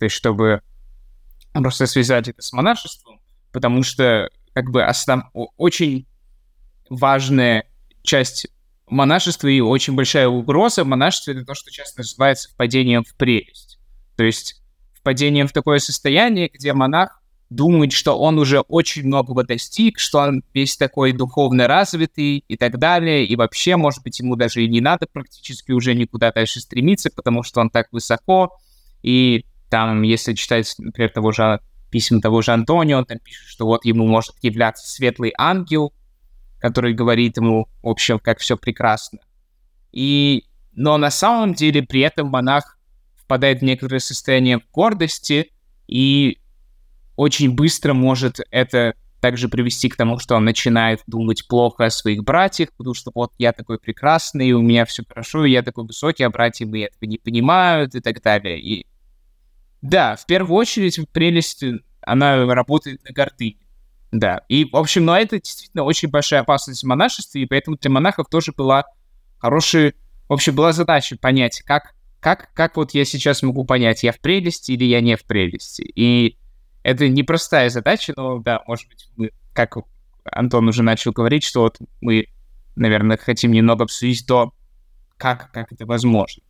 То 0.00 0.06
есть, 0.06 0.16
чтобы 0.16 0.62
просто 1.52 1.86
связать 1.86 2.26
это 2.26 2.42
с 2.42 2.52
монашеством, 2.52 3.20
потому 3.52 3.84
что 3.84 4.30
как 4.56 4.70
бы 4.70 4.82
основ... 4.82 5.24
очень 5.58 6.06
важная 6.88 7.66
часть 8.02 8.46
монашества 8.86 9.48
и 9.48 9.60
очень 9.60 9.94
большая 9.94 10.28
угроза 10.28 10.82
монашества— 10.82 11.30
это 11.32 11.44
то, 11.44 11.54
что 11.54 11.70
часто 11.70 12.00
называется 12.00 12.48
впадением 12.48 13.04
в 13.04 13.14
прелесть. 13.16 13.78
То 14.16 14.24
есть 14.24 14.62
впадением 14.94 15.46
в 15.46 15.52
такое 15.52 15.78
состояние, 15.78 16.48
где 16.50 16.72
монах 16.72 17.20
думает, 17.50 17.92
что 17.92 18.18
он 18.18 18.38
уже 18.38 18.60
очень 18.60 19.06
многого 19.06 19.44
достиг, 19.44 19.98
что 19.98 20.20
он 20.20 20.42
весь 20.54 20.78
такой 20.78 21.12
духовно 21.12 21.66
развитый 21.66 22.42
и 22.48 22.56
так 22.56 22.78
далее, 22.78 23.26
и 23.26 23.36
вообще, 23.36 23.76
может 23.76 24.02
быть, 24.04 24.20
ему 24.20 24.36
даже 24.36 24.64
и 24.64 24.68
не 24.68 24.80
надо 24.80 25.06
практически 25.06 25.72
уже 25.72 25.94
никуда 25.94 26.32
дальше 26.32 26.60
стремиться, 26.60 27.10
потому 27.14 27.42
что 27.42 27.60
он 27.60 27.68
так 27.68 27.88
высоко, 27.92 28.56
и 29.02 29.44
там, 29.68 30.00
если 30.00 30.32
читать, 30.32 30.74
например, 30.78 31.10
того 31.10 31.32
же 31.32 31.60
писем 31.90 32.20
того 32.20 32.42
же 32.42 32.52
Антонио, 32.52 32.98
он 32.98 33.04
там 33.04 33.18
пишет, 33.18 33.46
что 33.46 33.66
вот 33.66 33.84
ему 33.84 34.06
может 34.06 34.34
являться 34.42 34.88
светлый 34.88 35.32
ангел, 35.38 35.92
который 36.58 36.94
говорит 36.94 37.36
ему, 37.36 37.68
в 37.82 37.88
общем, 37.88 38.18
как 38.18 38.38
все 38.38 38.56
прекрасно. 38.56 39.18
И, 39.92 40.44
но 40.72 40.98
на 40.98 41.10
самом 41.10 41.54
деле 41.54 41.82
при 41.82 42.00
этом 42.00 42.28
монах 42.28 42.78
впадает 43.16 43.60
в 43.60 43.64
некоторое 43.64 44.00
состояние 44.00 44.60
гордости 44.72 45.52
и 45.86 46.38
очень 47.16 47.54
быстро 47.54 47.94
может 47.94 48.40
это 48.50 48.94
также 49.20 49.48
привести 49.48 49.88
к 49.88 49.96
тому, 49.96 50.18
что 50.18 50.36
он 50.36 50.44
начинает 50.44 51.00
думать 51.06 51.48
плохо 51.48 51.86
о 51.86 51.90
своих 51.90 52.22
братьях, 52.22 52.68
потому 52.76 52.94
что 52.94 53.10
вот 53.14 53.32
я 53.38 53.52
такой 53.52 53.78
прекрасный, 53.78 54.52
у 54.52 54.62
меня 54.62 54.84
все 54.84 55.02
хорошо, 55.08 55.44
я 55.44 55.62
такой 55.62 55.84
высокий, 55.84 56.22
а 56.22 56.30
братья 56.30 56.66
мои 56.66 56.82
этого 56.82 57.08
не 57.08 57.18
понимают 57.18 57.94
и 57.94 58.00
так 58.00 58.22
далее. 58.22 58.60
И 58.60 58.86
да, 59.82 60.16
в 60.16 60.26
первую 60.26 60.56
очередь 60.56 60.98
прелесть, 61.12 61.64
она 62.00 62.44
работает 62.46 63.02
на 63.04 63.12
гордыне. 63.12 63.58
Да, 64.12 64.42
и, 64.48 64.64
в 64.64 64.76
общем, 64.76 65.04
но 65.04 65.16
это 65.16 65.38
действительно 65.40 65.82
очень 65.82 66.08
большая 66.08 66.40
опасность 66.40 66.82
в 66.82 66.86
монашестве, 66.86 67.42
и 67.42 67.46
поэтому 67.46 67.76
для 67.76 67.90
монахов 67.90 68.28
тоже 68.30 68.52
была 68.56 68.84
хорошая, 69.38 69.94
в 70.28 70.32
общем, 70.32 70.54
была 70.54 70.72
задача 70.72 71.16
понять, 71.16 71.62
как, 71.62 71.94
как, 72.20 72.52
как 72.54 72.76
вот 72.76 72.94
я 72.94 73.04
сейчас 73.04 73.42
могу 73.42 73.64
понять, 73.64 74.04
я 74.04 74.12
в 74.12 74.20
прелести 74.20 74.72
или 74.72 74.84
я 74.84 75.00
не 75.00 75.16
в 75.16 75.24
прелести. 75.24 75.82
И 75.82 76.38
это 76.82 77.08
непростая 77.08 77.68
задача, 77.68 78.14
но, 78.16 78.38
да, 78.38 78.62
может 78.66 78.88
быть, 78.88 79.08
мы, 79.16 79.30
как 79.52 79.76
Антон 80.24 80.68
уже 80.68 80.82
начал 80.82 81.12
говорить, 81.12 81.44
что 81.44 81.62
вот 81.62 81.78
мы, 82.00 82.28
наверное, 82.76 83.16
хотим 83.16 83.52
немного 83.52 83.84
обсудить 83.84 84.24
то, 84.26 84.52
как, 85.16 85.50
как 85.52 85.72
это 85.72 85.84
возможно. 85.84 86.42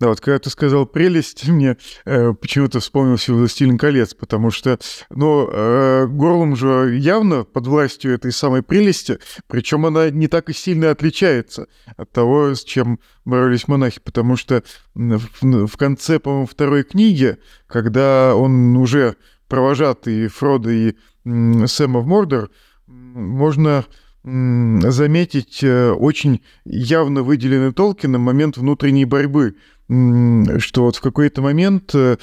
Да, 0.00 0.08
вот 0.08 0.20
когда 0.20 0.38
ты 0.38 0.50
сказал 0.50 0.86
прелесть, 0.86 1.48
мне 1.48 1.76
э, 2.04 2.32
почему-то 2.32 2.80
вспомнился 2.80 3.32
«Властелин 3.32 3.78
колец», 3.78 4.14
потому 4.14 4.50
что, 4.50 4.78
ну, 5.10 5.48
э, 5.50 6.06
Горлум 6.06 6.56
же 6.56 6.96
явно 6.98 7.44
под 7.44 7.66
властью 7.66 8.14
этой 8.14 8.32
самой 8.32 8.62
прелести, 8.62 9.18
причем 9.46 9.86
она 9.86 10.10
не 10.10 10.28
так 10.28 10.50
и 10.50 10.52
сильно 10.52 10.90
отличается 10.90 11.68
от 11.96 12.10
того, 12.10 12.54
с 12.54 12.64
чем 12.64 13.00
боролись 13.24 13.68
монахи, 13.68 14.00
потому 14.02 14.36
что 14.36 14.62
в, 14.94 15.66
в 15.66 15.76
конце, 15.76 16.18
по-моему, 16.18 16.46
второй 16.46 16.82
книги, 16.82 17.38
когда 17.66 18.34
он 18.34 18.76
уже 18.76 19.16
провожатый 19.48 20.28
Фрода 20.28 20.70
и 20.70 20.96
м, 21.24 21.66
Сэма 21.66 22.00
в 22.00 22.06
Мордор, 22.06 22.50
можно 22.86 23.84
заметить 24.24 25.62
э, 25.62 25.90
очень 25.90 26.42
явно 26.64 27.22
выделенный 27.22 27.74
Толкином 27.74 28.22
момент 28.22 28.56
внутренней 28.56 29.04
борьбы. 29.04 29.56
Что 29.86 30.84
вот 30.84 30.96
в 30.96 31.02
какой-то 31.02 31.42
момент 31.42 31.94
э, 31.94 32.16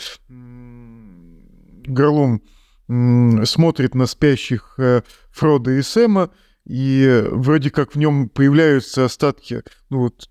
Горлум 1.85 2.41
смотрит 2.87 3.93
на 3.93 4.07
спящих 4.07 4.73
э, 4.79 5.03
Фрода 5.31 5.71
и 5.71 5.83
Сэма, 5.83 6.31
и 6.65 7.23
вроде 7.29 7.69
как 7.69 7.93
в 7.93 7.97
нем 7.99 8.29
появляются 8.29 9.05
остатки 9.05 9.61
ну, 9.89 9.99
вот, 9.99 10.27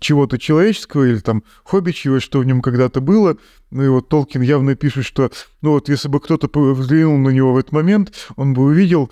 чего-то 0.00 0.38
человеческого 0.38 1.04
или 1.04 1.18
там 1.18 1.42
хоббичьего, 1.64 2.20
что 2.20 2.40
в 2.40 2.44
нем 2.44 2.62
когда-то 2.62 3.00
было. 3.00 3.36
Ну 3.70 3.82
и 3.82 3.88
вот 3.88 4.08
Толкин 4.08 4.42
явно 4.42 4.74
пишет, 4.74 5.04
что 5.04 5.30
ну 5.60 5.72
вот 5.72 5.88
если 5.88 6.08
бы 6.08 6.20
кто-то 6.20 6.48
взглянул 6.72 7.18
на 7.18 7.30
него 7.30 7.52
в 7.52 7.58
этот 7.58 7.72
момент, 7.72 8.12
он 8.36 8.54
бы 8.54 8.62
увидел 8.62 9.10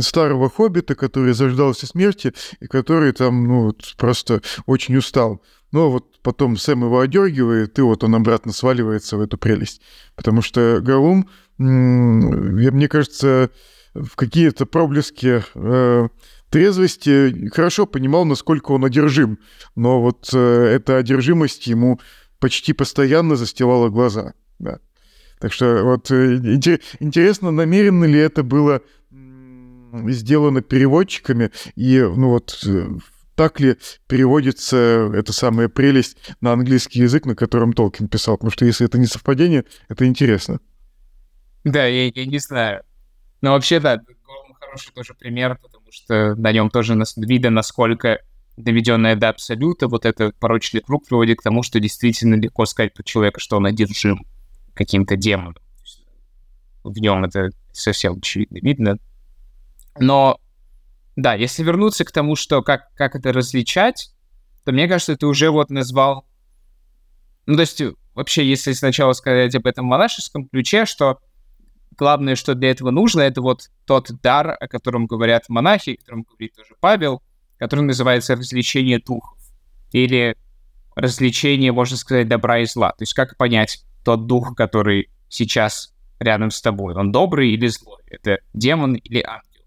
старого 0.00 0.50
хоббита, 0.50 0.94
который 0.94 1.32
заждался 1.32 1.86
смерти 1.86 2.32
и 2.60 2.66
который 2.66 3.12
там 3.12 3.46
ну 3.46 3.62
вот 3.66 3.94
просто 3.96 4.42
очень 4.66 4.96
устал. 4.96 5.42
Но 5.70 5.90
вот 5.90 6.20
потом 6.22 6.56
Сэм 6.56 6.84
его 6.84 7.00
одергивает, 7.00 7.78
и 7.78 7.82
вот 7.82 8.02
он 8.02 8.14
обратно 8.14 8.52
сваливается 8.52 9.16
в 9.16 9.20
эту 9.20 9.36
прелесть. 9.36 9.82
Потому 10.16 10.40
что 10.40 10.80
Гаум, 10.82 11.28
мне 11.58 12.88
кажется, 12.88 13.50
в 13.94 14.16
какие-то 14.16 14.66
проблески 14.66 15.42
э, 15.54 16.08
трезвости 16.50 17.48
хорошо 17.48 17.86
понимал, 17.86 18.24
насколько 18.24 18.72
он 18.72 18.84
одержим. 18.84 19.38
Но 19.74 20.00
вот 20.00 20.30
э, 20.32 20.38
эта 20.38 20.96
одержимость 20.96 21.66
ему 21.66 22.00
почти 22.38 22.72
постоянно 22.72 23.36
застилала 23.36 23.88
глаза. 23.88 24.34
Да. 24.58 24.78
Так 25.40 25.52
что 25.52 25.84
вот 25.84 26.10
э, 26.10 26.36
интересно, 26.36 27.50
намеренно 27.50 28.04
ли 28.04 28.18
это 28.18 28.42
было 28.42 28.82
сделано 30.08 30.60
переводчиками, 30.60 31.50
и 31.74 31.98
ну 32.00 32.28
вот 32.28 32.62
так 33.38 33.60
ли 33.60 33.76
переводится 34.08 34.76
эта 35.14 35.32
самая 35.32 35.68
прелесть 35.68 36.16
на 36.40 36.52
английский 36.52 37.00
язык, 37.00 37.24
на 37.24 37.36
котором 37.36 37.72
Толкин 37.72 38.08
писал? 38.08 38.36
Потому 38.36 38.50
что 38.50 38.64
если 38.64 38.84
это 38.84 38.98
не 38.98 39.06
совпадение, 39.06 39.64
это 39.88 40.06
интересно. 40.06 40.58
Да, 41.62 41.86
я, 41.86 42.08
я 42.08 42.26
не 42.26 42.38
знаю. 42.38 42.82
Но 43.40 43.52
вообще, 43.52 43.78
да, 43.78 43.96
Горлум 43.96 44.54
хороший 44.58 44.92
тоже 44.92 45.14
пример, 45.14 45.56
потому 45.62 45.77
что 45.90 46.34
на 46.34 46.52
нем 46.52 46.70
тоже 46.70 46.98
видно, 47.16 47.50
насколько 47.50 48.20
доведенное 48.56 49.16
до 49.16 49.28
абсолюта, 49.28 49.88
вот 49.88 50.04
этот 50.04 50.36
порочный 50.36 50.80
круг 50.80 51.06
приводит 51.06 51.38
к 51.38 51.42
тому, 51.42 51.62
что 51.62 51.80
действительно 51.80 52.34
легко 52.34 52.66
сказать 52.66 52.92
про 52.94 53.02
человека, 53.02 53.40
что 53.40 53.56
он 53.56 53.66
одержим 53.66 54.26
каким-то 54.74 55.16
демоном. 55.16 55.56
В 56.84 56.98
нем 56.98 57.24
это 57.24 57.50
совсем 57.72 58.18
очевидно 58.18 58.58
видно. 58.60 58.98
Но 59.98 60.40
да, 61.16 61.34
если 61.34 61.62
вернуться 61.62 62.04
к 62.04 62.12
тому, 62.12 62.36
что 62.36 62.62
как, 62.62 62.92
как 62.94 63.16
это 63.16 63.32
различать, 63.32 64.12
то 64.64 64.72
мне 64.72 64.86
кажется, 64.86 65.16
ты 65.16 65.26
уже 65.26 65.50
вот 65.50 65.70
назвал... 65.70 66.26
Ну, 67.46 67.54
то 67.54 67.62
есть, 67.62 67.82
вообще, 68.14 68.46
если 68.46 68.72
сначала 68.72 69.12
сказать 69.14 69.54
об 69.54 69.66
этом 69.66 69.86
монашеском 69.86 70.48
ключе, 70.48 70.84
что 70.84 71.18
главное, 71.98 72.36
что 72.36 72.54
для 72.54 72.70
этого 72.70 72.90
нужно, 72.90 73.20
это 73.22 73.42
вот 73.42 73.70
тот 73.84 74.10
дар, 74.22 74.56
о 74.58 74.68
котором 74.68 75.06
говорят 75.06 75.48
монахи, 75.48 75.90
о 75.90 75.96
котором 75.98 76.22
говорит 76.22 76.54
тоже 76.54 76.74
Павел, 76.80 77.22
который 77.58 77.80
называется 77.80 78.36
развлечение 78.36 79.00
духов. 79.00 79.36
Или 79.92 80.36
развлечение, 80.94 81.72
можно 81.72 81.96
сказать, 81.96 82.28
добра 82.28 82.60
и 82.60 82.66
зла. 82.66 82.90
То 82.90 83.02
есть 83.02 83.14
как 83.14 83.36
понять 83.36 83.84
тот 84.04 84.26
дух, 84.26 84.54
который 84.56 85.10
сейчас 85.28 85.94
рядом 86.20 86.50
с 86.50 86.60
тобой? 86.60 86.94
Он 86.94 87.12
добрый 87.12 87.50
или 87.50 87.66
злой? 87.66 88.02
Это 88.06 88.38
демон 88.54 88.94
или 88.94 89.22
ангел? 89.26 89.64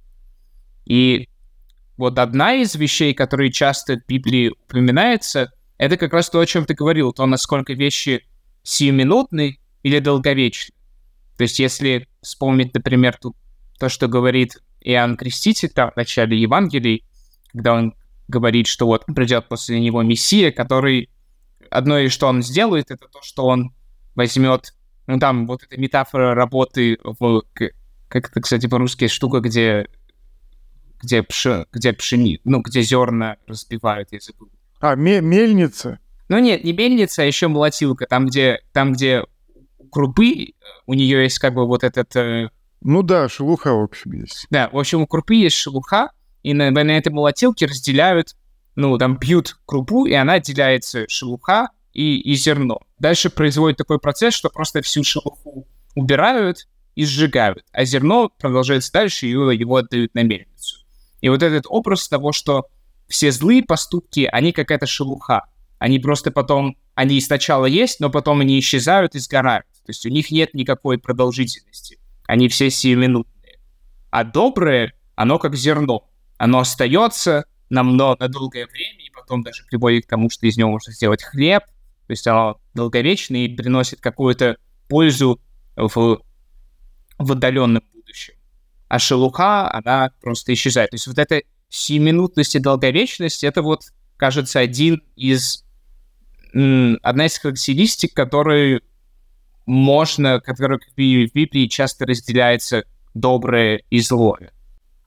И 0.85 1.29
вот 1.97 2.17
одна 2.17 2.53
из 2.53 2.75
вещей, 2.75 3.13
которые 3.13 3.51
часто 3.51 3.97
в 3.97 4.07
Библии 4.07 4.49
упоминается, 4.49 5.51
это 5.77 5.97
как 5.97 6.13
раз 6.13 6.29
то, 6.29 6.39
о 6.39 6.45
чем 6.45 6.65
ты 6.65 6.73
говорил, 6.73 7.13
то, 7.13 7.25
насколько 7.25 7.73
вещи 7.73 8.25
сиюминутны 8.63 9.59
или 9.83 9.99
долговечны. 9.99 10.75
То 11.41 11.43
есть, 11.45 11.57
если 11.57 12.07
вспомнить, 12.21 12.71
например, 12.75 13.17
тут 13.19 13.35
то, 13.79 13.89
что 13.89 14.07
говорит 14.07 14.61
Иоанн 14.81 15.17
Креститель 15.17 15.69
там, 15.69 15.89
в 15.89 15.95
начале 15.95 16.39
Евангелий, 16.39 17.03
когда 17.51 17.73
он 17.73 17.95
говорит, 18.27 18.67
что 18.67 18.85
вот 18.85 19.07
придет 19.07 19.47
после 19.49 19.79
него 19.79 20.03
Мессия, 20.03 20.51
который 20.51 21.09
одно 21.71 21.97
из 21.97 22.11
что 22.11 22.27
он 22.27 22.43
сделает, 22.43 22.91
это 22.91 23.07
то, 23.07 23.23
что 23.23 23.47
он 23.47 23.73
возьмет, 24.13 24.75
ну 25.07 25.17
там 25.17 25.47
вот 25.47 25.63
эта 25.63 25.81
метафора 25.81 26.35
работы 26.35 26.99
в, 27.01 27.41
как 28.07 28.29
это, 28.29 28.39
кстати, 28.39 28.67
по-русски 28.67 29.07
штука, 29.07 29.39
где 29.39 29.87
где, 31.01 31.23
пши, 31.23 31.65
где 31.73 31.91
пшени, 31.91 32.39
ну, 32.43 32.61
где 32.61 32.83
зерна 32.83 33.37
разбивают, 33.47 34.09
я 34.11 34.19
забыл. 34.19 34.51
А, 34.79 34.93
мельница? 34.93 35.97
Ну 36.29 36.37
нет, 36.37 36.63
не 36.63 36.73
мельница, 36.73 37.23
а 37.23 37.25
еще 37.25 37.47
молотилка, 37.47 38.05
там, 38.05 38.27
где, 38.27 38.61
там, 38.73 38.93
где 38.93 39.23
крупы, 39.91 40.53
у 40.85 40.93
нее 40.93 41.23
есть 41.23 41.39
как 41.39 41.53
бы 41.53 41.65
вот 41.65 41.83
этот... 41.83 42.15
Э... 42.15 42.49
Ну 42.81 43.03
да, 43.03 43.29
шелуха, 43.29 43.73
в 43.73 43.83
общем, 43.83 44.13
есть. 44.13 44.47
Да, 44.49 44.69
в 44.71 44.77
общем, 44.79 45.01
у 45.01 45.07
крупы 45.07 45.35
есть 45.35 45.55
шелуха, 45.55 46.11
и 46.43 46.53
на, 46.53 46.71
на 46.71 46.97
этой 46.97 47.11
молотилке 47.11 47.65
разделяют, 47.65 48.35
ну, 48.75 48.97
там 48.97 49.17
бьют 49.17 49.57
крупу, 49.65 50.05
и 50.05 50.13
она 50.13 50.33
отделяется 50.33 51.05
шелуха 51.07 51.69
и, 51.93 52.19
и 52.19 52.33
зерно. 52.35 52.79
Дальше 52.99 53.29
производит 53.29 53.77
такой 53.77 53.99
процесс, 53.99 54.33
что 54.33 54.49
просто 54.49 54.81
всю 54.81 55.03
шелуху 55.03 55.67
убирают 55.95 56.67
и 56.95 57.05
сжигают, 57.05 57.63
а 57.71 57.85
зерно 57.85 58.29
продолжается 58.29 58.91
дальше, 58.91 59.27
и 59.27 59.31
его, 59.31 59.51
его 59.51 59.75
отдают 59.77 60.13
на 60.15 60.23
мельницу. 60.23 60.85
И 61.21 61.29
вот 61.29 61.43
этот 61.43 61.65
образ 61.67 62.07
того, 62.07 62.31
что 62.31 62.67
все 63.07 63.31
злые 63.31 63.63
поступки, 63.63 64.27
они 64.31 64.51
какая-то 64.51 64.87
шелуха. 64.87 65.45
Они 65.79 65.99
просто 65.99 66.31
потом, 66.31 66.77
они 66.95 67.19
сначала 67.21 67.65
есть, 67.65 67.99
но 67.99 68.09
потом 68.09 68.41
они 68.41 68.59
исчезают 68.59 69.15
и 69.15 69.19
сгорают. 69.19 69.65
То 69.85 69.89
есть 69.89 70.05
у 70.05 70.09
них 70.09 70.31
нет 70.31 70.53
никакой 70.53 70.97
продолжительности. 70.97 71.99
Они 72.27 72.47
все 72.47 72.69
сиюминутные. 72.69 73.59
А 74.09 74.23
доброе, 74.23 74.93
оно 75.15 75.39
как 75.39 75.55
зерно. 75.55 76.09
Оно 76.37 76.59
остается 76.59 77.45
на, 77.69 77.83
на 77.83 78.15
долгое 78.15 78.67
время, 78.67 79.05
и 79.05 79.09
потом 79.11 79.43
даже 79.43 79.63
приводит 79.65 80.05
к 80.05 80.09
тому, 80.09 80.29
что 80.29 80.45
из 80.45 80.57
него 80.57 80.71
можно 80.71 80.93
сделать 80.93 81.23
хлеб. 81.23 81.63
То 82.07 82.11
есть 82.11 82.27
оно 82.27 82.59
долговечное 82.73 83.45
и 83.45 83.55
приносит 83.55 84.01
какую-то 84.01 84.57
пользу 84.87 85.39
в, 85.75 86.21
в 87.17 87.31
отдаленном 87.31 87.83
будущем 87.93 88.35
а 88.91 88.99
шелуха, 88.99 89.71
она 89.71 90.11
просто 90.19 90.53
исчезает. 90.53 90.89
То 90.89 90.95
есть 90.95 91.07
вот 91.07 91.17
эта 91.17 91.43
сиюминутность 91.69 92.55
и 92.57 92.59
долговечность, 92.59 93.41
это 93.45 93.61
вот, 93.61 93.83
кажется, 94.17 94.59
один 94.59 95.01
из... 95.15 95.63
одна 96.51 97.25
из 97.25 97.37
характеристик, 97.37 98.13
которые 98.13 98.81
можно, 99.65 100.39
которая 100.39 100.79
в 100.79 100.97
Библии 100.97 101.67
часто 101.67 102.05
разделяется 102.05 102.83
доброе 103.13 103.83
и 103.89 103.99
злое. 103.99 104.51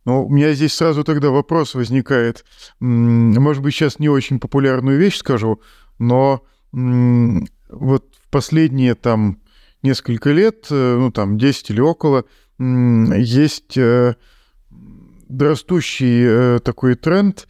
Ну, 0.05 0.27
у 0.27 0.29
меня 0.29 0.53
здесь 0.53 0.75
сразу 0.75 1.03
тогда 1.03 1.31
вопрос 1.31 1.75
возникает. 1.75 2.45
Может 2.79 3.62
быть, 3.62 3.75
сейчас 3.75 3.99
не 3.99 4.09
очень 4.09 4.38
популярную 4.38 4.99
вещь 4.99 5.17
скажу, 5.17 5.62
но 5.99 6.43
вот 6.73 8.05
в 8.23 8.31
последние 8.31 8.95
там 8.95 9.40
несколько 9.83 10.31
лет, 10.33 10.67
э, 10.71 10.97
ну 10.99 11.12
там 11.12 11.38
10 11.38 11.71
или 11.71 11.81
около, 11.81 12.25
есть 12.59 13.77
э, 13.77 14.17
растущий 15.29 16.25
э, 16.27 16.59
такой 16.61 16.97
тренд, 16.97 17.47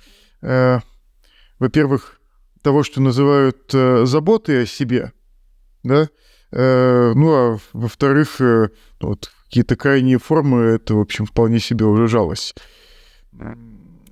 во-первых, 1.58 2.20
того, 2.60 2.82
что 2.82 3.00
называют 3.00 3.72
заботой 3.72 4.64
о 4.64 4.66
себе, 4.66 5.12
да, 5.82 6.10
ну, 6.56 7.32
а 7.32 7.58
во-вторых, 7.72 8.38
ну, 8.38 8.68
вот, 9.00 9.32
какие-то 9.46 9.74
крайние 9.74 10.18
формы, 10.18 10.60
это, 10.60 10.94
в 10.94 11.00
общем, 11.00 11.26
вполне 11.26 11.58
себе 11.58 11.84
уже 11.84 12.06
жалость. 12.06 12.56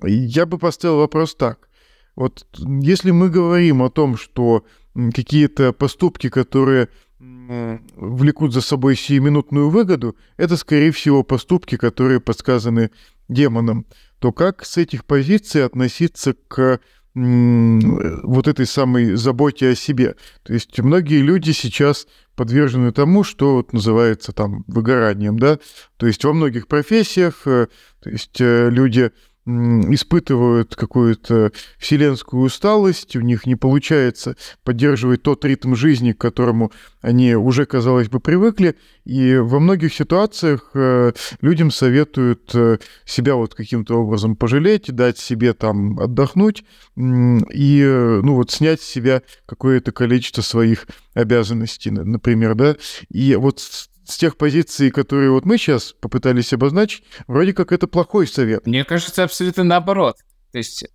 Я 0.01 0.45
бы 0.45 0.57
поставил 0.57 0.97
вопрос 0.97 1.35
так. 1.35 1.69
Вот 2.15 2.45
если 2.57 3.11
мы 3.11 3.29
говорим 3.29 3.81
о 3.81 3.89
том, 3.89 4.17
что 4.17 4.65
какие-то 5.13 5.71
поступки, 5.71 6.29
которые 6.29 6.89
влекут 7.19 8.53
за 8.53 8.59
собой 8.59 8.97
сиюминутную 8.97 9.69
выгоду, 9.69 10.17
это, 10.35 10.57
скорее 10.57 10.91
всего, 10.91 11.23
поступки, 11.23 11.77
которые 11.77 12.19
подсказаны 12.19 12.91
демоном, 13.29 13.85
то 14.19 14.33
как 14.33 14.65
с 14.65 14.77
этих 14.77 15.05
позиций 15.05 15.63
относиться 15.63 16.35
к 16.49 16.79
вот 17.15 18.47
этой 18.47 18.65
самой 18.65 19.15
заботе 19.15 19.69
о 19.69 19.75
себе. 19.75 20.15
То 20.41 20.53
есть 20.53 20.79
многие 20.79 21.21
люди 21.21 21.51
сейчас 21.51 22.07
подвержены 22.35 22.91
тому, 22.91 23.23
что 23.23 23.55
вот 23.55 23.73
называется 23.73 24.31
там 24.31 24.63
выгоранием, 24.67 25.37
да, 25.37 25.59
то 25.97 26.07
есть 26.07 26.23
во 26.25 26.33
многих 26.33 26.67
профессиях, 26.67 27.45
э, 27.45 27.67
то 28.01 28.09
есть 28.09 28.41
э, 28.41 28.69
люди 28.71 29.11
испытывают 29.45 30.75
какую-то 30.75 31.51
вселенскую 31.77 32.43
усталость, 32.43 33.15
у 33.15 33.21
них 33.21 33.45
не 33.45 33.55
получается 33.55 34.37
поддерживать 34.63 35.23
тот 35.23 35.43
ритм 35.43 35.75
жизни, 35.75 36.13
к 36.13 36.17
которому 36.17 36.71
они 37.01 37.35
уже, 37.35 37.65
казалось 37.65 38.07
бы, 38.07 38.19
привыкли, 38.19 38.75
и 39.03 39.35
во 39.35 39.59
многих 39.59 39.93
ситуациях 39.93 40.71
э, 40.73 41.11
людям 41.41 41.71
советуют 41.71 42.51
э, 42.55 42.77
себя 43.05 43.35
вот 43.35 43.53
каким-то 43.53 44.01
образом 44.01 44.37
пожалеть, 44.37 44.93
дать 44.93 45.17
себе 45.17 45.53
там 45.53 45.99
отдохнуть 45.99 46.63
и, 46.95 47.83
ну 48.23 48.35
вот, 48.35 48.51
снять 48.51 48.81
с 48.81 48.85
себя 48.85 49.23
какое-то 49.45 49.91
количество 49.91 50.41
своих 50.41 50.87
обязанностей, 51.13 51.91
например, 51.91 52.55
да, 52.55 52.77
и 53.09 53.35
вот 53.35 53.59
с 54.05 54.17
тех 54.17 54.37
позиций, 54.37 54.91
которые 54.91 55.31
вот 55.31 55.45
мы 55.45 55.57
сейчас 55.57 55.93
попытались 55.93 56.53
обозначить, 56.53 57.03
вроде 57.27 57.53
как 57.53 57.71
это 57.71 57.87
плохой 57.87 58.27
совет. 58.27 58.65
Мне 58.65 58.83
кажется, 58.83 59.23
абсолютно 59.23 59.63
наоборот. 59.63 60.17
То 60.51 60.57
есть, 60.57 60.85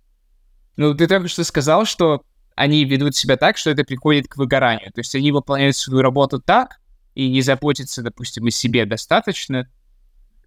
ну, 0.77 0.93
ты 0.93 1.07
только 1.07 1.27
что 1.27 1.43
сказал, 1.43 1.85
что 1.85 2.23
они 2.55 2.85
ведут 2.85 3.15
себя 3.15 3.37
так, 3.37 3.57
что 3.57 3.69
это 3.69 3.83
приходит 3.83 4.27
к 4.27 4.37
выгоранию. 4.37 4.91
То 4.93 4.99
есть 4.99 5.15
они 5.15 5.31
выполняют 5.31 5.75
свою 5.75 6.01
работу 6.01 6.39
так 6.39 6.79
и 7.15 7.29
не 7.29 7.41
заботятся, 7.41 8.01
допустим, 8.01 8.45
о 8.45 8.51
себе 8.51 8.85
достаточно, 8.85 9.67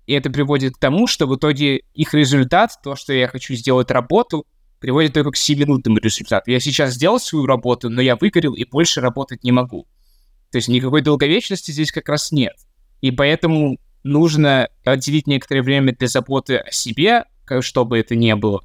и 0.07 0.15
это 0.15 0.31
приводит 0.31 0.75
к 0.75 0.79
тому, 0.79 1.07
что 1.07 1.27
в 1.27 1.37
итоге 1.37 1.83
их 1.95 2.15
результат, 2.15 2.73
то, 2.83 2.97
что 2.97 3.13
я 3.13 3.29
хочу 3.29 3.55
сделать 3.55 3.91
работу, 3.91 4.47
приводит 4.81 5.15
только 5.15 5.31
к 5.31 5.37
7-минутному 5.37 5.99
результату. 5.99 6.51
Я 6.51 6.59
сейчас 6.61 6.95
сделал 6.95 7.21
свою 7.21 7.47
работу, 7.47 7.89
но 7.89 8.03
я 8.03 8.17
выгорел 8.17 8.55
и 8.55 8.65
больше 8.65 9.01
работать 9.01 9.45
не 9.45 9.53
могу. 9.53 9.87
То 10.53 10.59
есть 10.59 10.69
никакой 10.69 11.01
долговечности 11.01 11.71
здесь 11.71 11.91
как 11.91 12.09
раз 12.11 12.31
нет. 12.31 12.55
И 13.01 13.11
поэтому 13.11 13.79
нужно 14.05 14.69
отделить 14.85 15.27
некоторое 15.27 15.63
время 15.63 15.97
для 15.97 16.07
заботы 16.07 16.57
о 16.57 16.71
себе, 16.71 17.25
чтобы 17.61 17.99
это 17.99 18.15
не 18.15 18.37
было, 18.37 18.63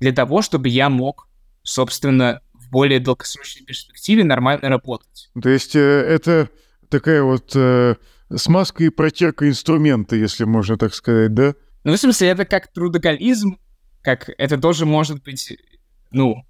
для 0.00 0.12
того, 0.12 0.42
чтобы 0.42 0.68
я 0.68 0.90
мог, 0.90 1.28
собственно, 1.62 2.42
в 2.52 2.68
более 2.70 3.00
долгосрочной 3.00 3.64
перспективе 3.64 4.24
нормально 4.24 4.68
работать. 4.68 5.30
То 5.40 5.48
есть 5.48 5.74
э, 5.74 5.80
это 5.80 6.48
такая 6.88 7.22
вот 7.22 7.52
э, 7.54 7.94
смазка 8.34 8.84
и 8.84 8.88
протерка 8.90 9.48
инструмента, 9.48 10.16
если 10.16 10.44
можно 10.44 10.76
так 10.76 10.94
сказать, 10.94 11.34
да? 11.34 11.54
Ну, 11.84 11.92
в 11.92 11.96
смысле, 11.96 12.28
это 12.28 12.44
как 12.44 12.72
трудоголизм, 12.72 13.58
как 14.02 14.30
это 14.36 14.58
тоже 14.58 14.84
может 14.84 15.22
быть, 15.22 15.56
ну, 16.10 16.44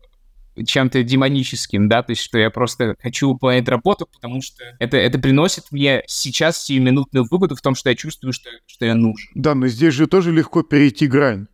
чем-то 0.64 1.02
демоническим, 1.02 1.88
да, 1.88 2.02
то 2.02 2.10
есть 2.10 2.22
что 2.22 2.38
я 2.38 2.50
просто 2.50 2.94
хочу 3.00 3.30
выполнять 3.30 3.68
работу, 3.68 4.06
потому 4.06 4.42
что 4.42 4.64
это, 4.78 4.96
это 4.96 5.18
приносит 5.18 5.64
мне 5.70 6.02
сейчас 6.06 6.64
сиюминутную 6.64 7.26
выгоду 7.30 7.56
в 7.56 7.60
том, 7.60 7.74
что 7.74 7.90
я 7.90 7.96
чувствую, 7.96 8.32
что, 8.32 8.50
что 8.66 8.84
я 8.84 8.94
нужен. 8.94 9.30
Да, 9.34 9.54
но 9.54 9.68
здесь 9.68 9.94
же 9.94 10.06
тоже 10.06 10.32
легко 10.32 10.62
перейти 10.62 11.06
грань. 11.06 11.46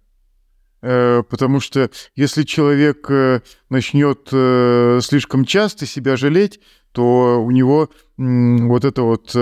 Э, 0.82 1.22
потому 1.28 1.60
что 1.60 1.90
если 2.14 2.42
человек 2.42 3.10
э, 3.10 3.40
начнет 3.70 4.28
э, 4.30 5.00
слишком 5.02 5.44
часто 5.44 5.86
себя 5.86 6.16
жалеть, 6.16 6.60
то 6.92 7.42
у 7.42 7.50
него 7.50 7.90
вот 8.16 8.86
это 8.86 9.02
вот 9.02 9.36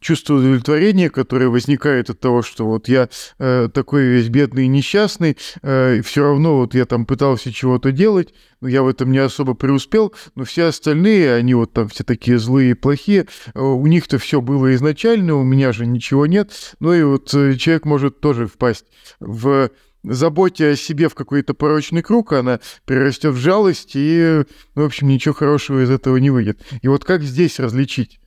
чувство 0.00 0.34
удовлетворения, 0.34 1.10
которое 1.10 1.48
возникает 1.48 2.10
от 2.10 2.18
того, 2.18 2.42
что 2.42 2.66
вот 2.66 2.88
я 2.88 3.08
такой 3.38 4.02
весь 4.02 4.28
бедный 4.28 4.64
и 4.64 4.68
несчастный, 4.68 5.36
э, 5.62 6.02
все 6.02 6.24
равно 6.24 6.56
вот 6.56 6.74
я 6.74 6.86
там 6.86 7.06
пытался 7.06 7.52
чего-то 7.52 7.92
делать, 7.92 8.34
но 8.60 8.66
я 8.66 8.82
в 8.82 8.88
этом 8.88 9.12
не 9.12 9.18
особо 9.18 9.54
преуспел, 9.54 10.12
но 10.34 10.42
все 10.42 10.64
остальные, 10.64 11.34
они 11.34 11.54
вот 11.54 11.72
там 11.72 11.86
все 11.86 12.02
такие 12.02 12.40
злые 12.40 12.72
и 12.72 12.74
плохие, 12.74 13.28
у 13.54 13.86
них-то 13.86 14.18
все 14.18 14.40
было 14.40 14.74
изначально, 14.74 15.36
у 15.36 15.44
меня 15.44 15.70
же 15.70 15.86
ничего 15.86 16.26
нет, 16.26 16.74
ну 16.80 16.92
и 16.92 17.04
вот 17.04 17.28
человек 17.30 17.84
может 17.84 18.20
тоже 18.20 18.48
впасть 18.48 18.86
в 19.20 19.70
заботе 20.12 20.70
о 20.70 20.76
себе 20.76 21.08
в 21.08 21.14
какой-то 21.14 21.54
порочный 21.54 22.02
круг, 22.02 22.32
она 22.32 22.60
перерастет 22.86 23.34
в 23.34 23.38
жалость, 23.38 23.92
и, 23.94 24.44
ну, 24.74 24.82
в 24.82 24.86
общем, 24.86 25.08
ничего 25.08 25.34
хорошего 25.34 25.82
из 25.82 25.90
этого 25.90 26.16
не 26.16 26.30
выйдет. 26.30 26.60
И 26.82 26.88
вот 26.88 27.04
как 27.04 27.22
здесь 27.22 27.58
различить? 27.58 28.20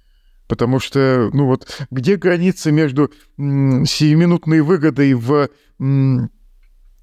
Потому 0.48 0.80
что, 0.80 1.30
ну 1.32 1.46
вот, 1.46 1.66
где 1.92 2.18
граница 2.18 2.72
между 2.72 3.12
м, 3.38 3.86
сиюминутной 3.86 4.60
выгодой 4.60 5.14
в 5.14 5.50
м, 5.80 6.30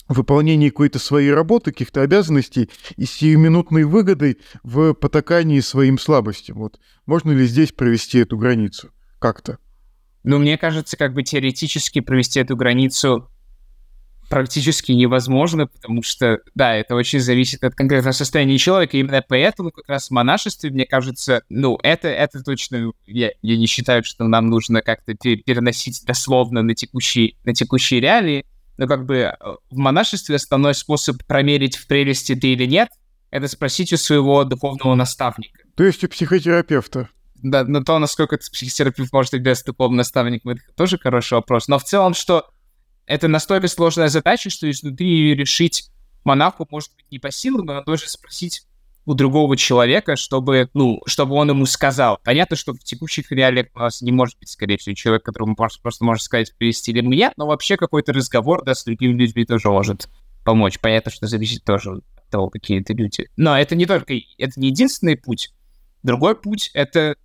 выполнении 0.07 0.69
какой-то 0.69 0.99
своей 0.99 1.33
работы, 1.33 1.71
каких-то 1.73 2.03
обязанностей 2.03 2.69
и 2.97 3.07
сиюминутной 3.07 3.85
выгодой 3.85 4.39
в 4.63 4.93
потакании 4.93 5.61
своим 5.61 5.99
слабостям? 5.99 6.59
Вот 6.59 6.79
можно 7.07 7.31
ли 7.31 7.47
здесь 7.47 7.73
провести 7.73 8.19
эту 8.19 8.37
границу 8.37 8.91
как-то? 9.19 9.59
Ну, 10.25 10.39
мне 10.39 10.59
кажется, 10.59 10.99
как 10.99 11.15
бы 11.15 11.23
теоретически 11.23 12.01
провести 12.01 12.41
эту 12.41 12.55
границу 12.55 13.31
практически 14.29 14.93
невозможно, 14.93 15.67
потому 15.67 16.03
что, 16.03 16.41
да, 16.55 16.75
это 16.75 16.95
очень 16.95 17.21
зависит 17.21 17.65
от 17.65 17.75
конкретного 17.75 18.13
состояния 18.13 18.59
человека. 18.59 18.97
Именно 18.97 19.25
поэтому 19.27 19.71
как 19.71 19.89
раз 19.89 20.09
в 20.09 20.11
монашестве, 20.11 20.71
мне 20.71 20.87
кажется, 20.87 21.43
ну, 21.49 21.79
это, 21.83 22.09
это 22.09 22.43
точно, 22.43 22.93
я, 23.07 23.31
я 23.43 23.57
не 23.57 23.67
считаю, 23.67 24.05
что 24.05 24.29
нам 24.29 24.49
нужно 24.49 24.83
как-то 24.83 25.15
переносить 25.15 26.05
дословно 26.05 26.63
на 26.63 26.75
текущие, 26.75 27.35
на 27.45 27.55
текущие 27.55 28.01
реалии, 28.01 28.45
но 28.77 28.87
как 28.87 29.07
бы 29.07 29.17
э, 29.17 29.33
в 29.71 29.77
монашестве 29.77 30.37
основной 30.37 30.75
способ 30.75 31.25
промерить, 31.27 31.77
в 31.77 31.87
прелести 31.87 32.35
ты 32.35 32.53
или 32.53 32.67
нет, 32.67 32.89
это 33.31 33.49
спросить 33.49 33.93
у 33.93 33.97
своего 33.97 34.45
духовного 34.45 34.95
наставника. 34.95 35.61
То 35.75 35.85
есть 35.85 36.03
у 36.05 36.09
психотерапевта? 36.09 37.09
Да, 37.43 37.65
но 37.65 37.83
то, 37.83 37.99
насколько 37.99 38.37
психотерапевт 38.37 39.13
может 39.13 39.33
быть 39.33 39.43
без 39.43 39.63
духовного 39.63 39.99
наставника, 39.99 40.51
это 40.51 40.61
тоже 40.77 40.99
хороший 40.99 41.35
вопрос. 41.35 41.69
Но 41.69 41.79
в 41.79 41.85
целом, 41.85 42.15
что 42.15 42.47
это 43.09 43.27
настолько 43.27 43.69
сложная 43.69 44.09
задача, 44.09 44.51
что 44.51 44.71
изнутри 44.71 45.35
решить 45.35 45.91
монаху 46.25 46.67
может 46.71 46.95
быть 46.95 47.07
не 47.11 47.19
по 47.19 47.31
силам, 47.31 47.65
но 47.65 47.75
надо 47.75 47.87
тоже 47.87 48.09
спросить 48.09 48.63
у 49.07 49.15
другого 49.15 49.57
человека, 49.57 50.17
чтобы, 50.17 50.69
ну, 50.75 51.01
чтобы 51.07 51.35
он 51.35 51.49
ему 51.49 51.65
сказал. 51.65 52.21
Понятно, 52.23 52.55
что 52.57 52.75
в 52.75 52.81
текущих 52.81 53.33
реалиях 53.33 53.69
у 53.75 53.79
нас 53.79 54.03
не 54.03 54.13
может 54.13 54.39
быть, 54.39 54.51
скорее 54.51 54.77
всего, 54.77 54.95
человек, 54.95 55.25
которому 55.25 55.57
просто, 55.57 55.81
просто 55.81 56.05
может 56.05 56.23
сказать, 56.23 56.55
привести 56.59 56.93
ли 56.93 57.01
мне, 57.01 57.33
но 57.39 57.47
вообще 57.47 57.79
какой-то 57.79 58.13
разговор, 58.13 58.63
да, 58.63 58.75
с 58.75 58.85
другими 58.85 59.15
людьми 59.15 59.47
тоже 59.47 59.71
может 59.71 60.11
помочь. 60.45 60.79
Понятно, 60.79 61.11
что 61.11 61.27
зависит 61.27 61.65
тоже 61.65 61.93
от 61.93 62.31
того, 62.31 62.51
какие 62.51 62.83
это 62.83 62.93
люди. 62.93 63.31
Но 63.39 63.59
это 63.59 63.75
не 63.75 63.87
только, 63.87 64.13
это 64.37 64.61
не 64.61 64.69
единственный 64.69 65.17
путь. 65.17 65.55
Другой 66.03 66.37
путь— 66.37 66.71
это 66.75 67.17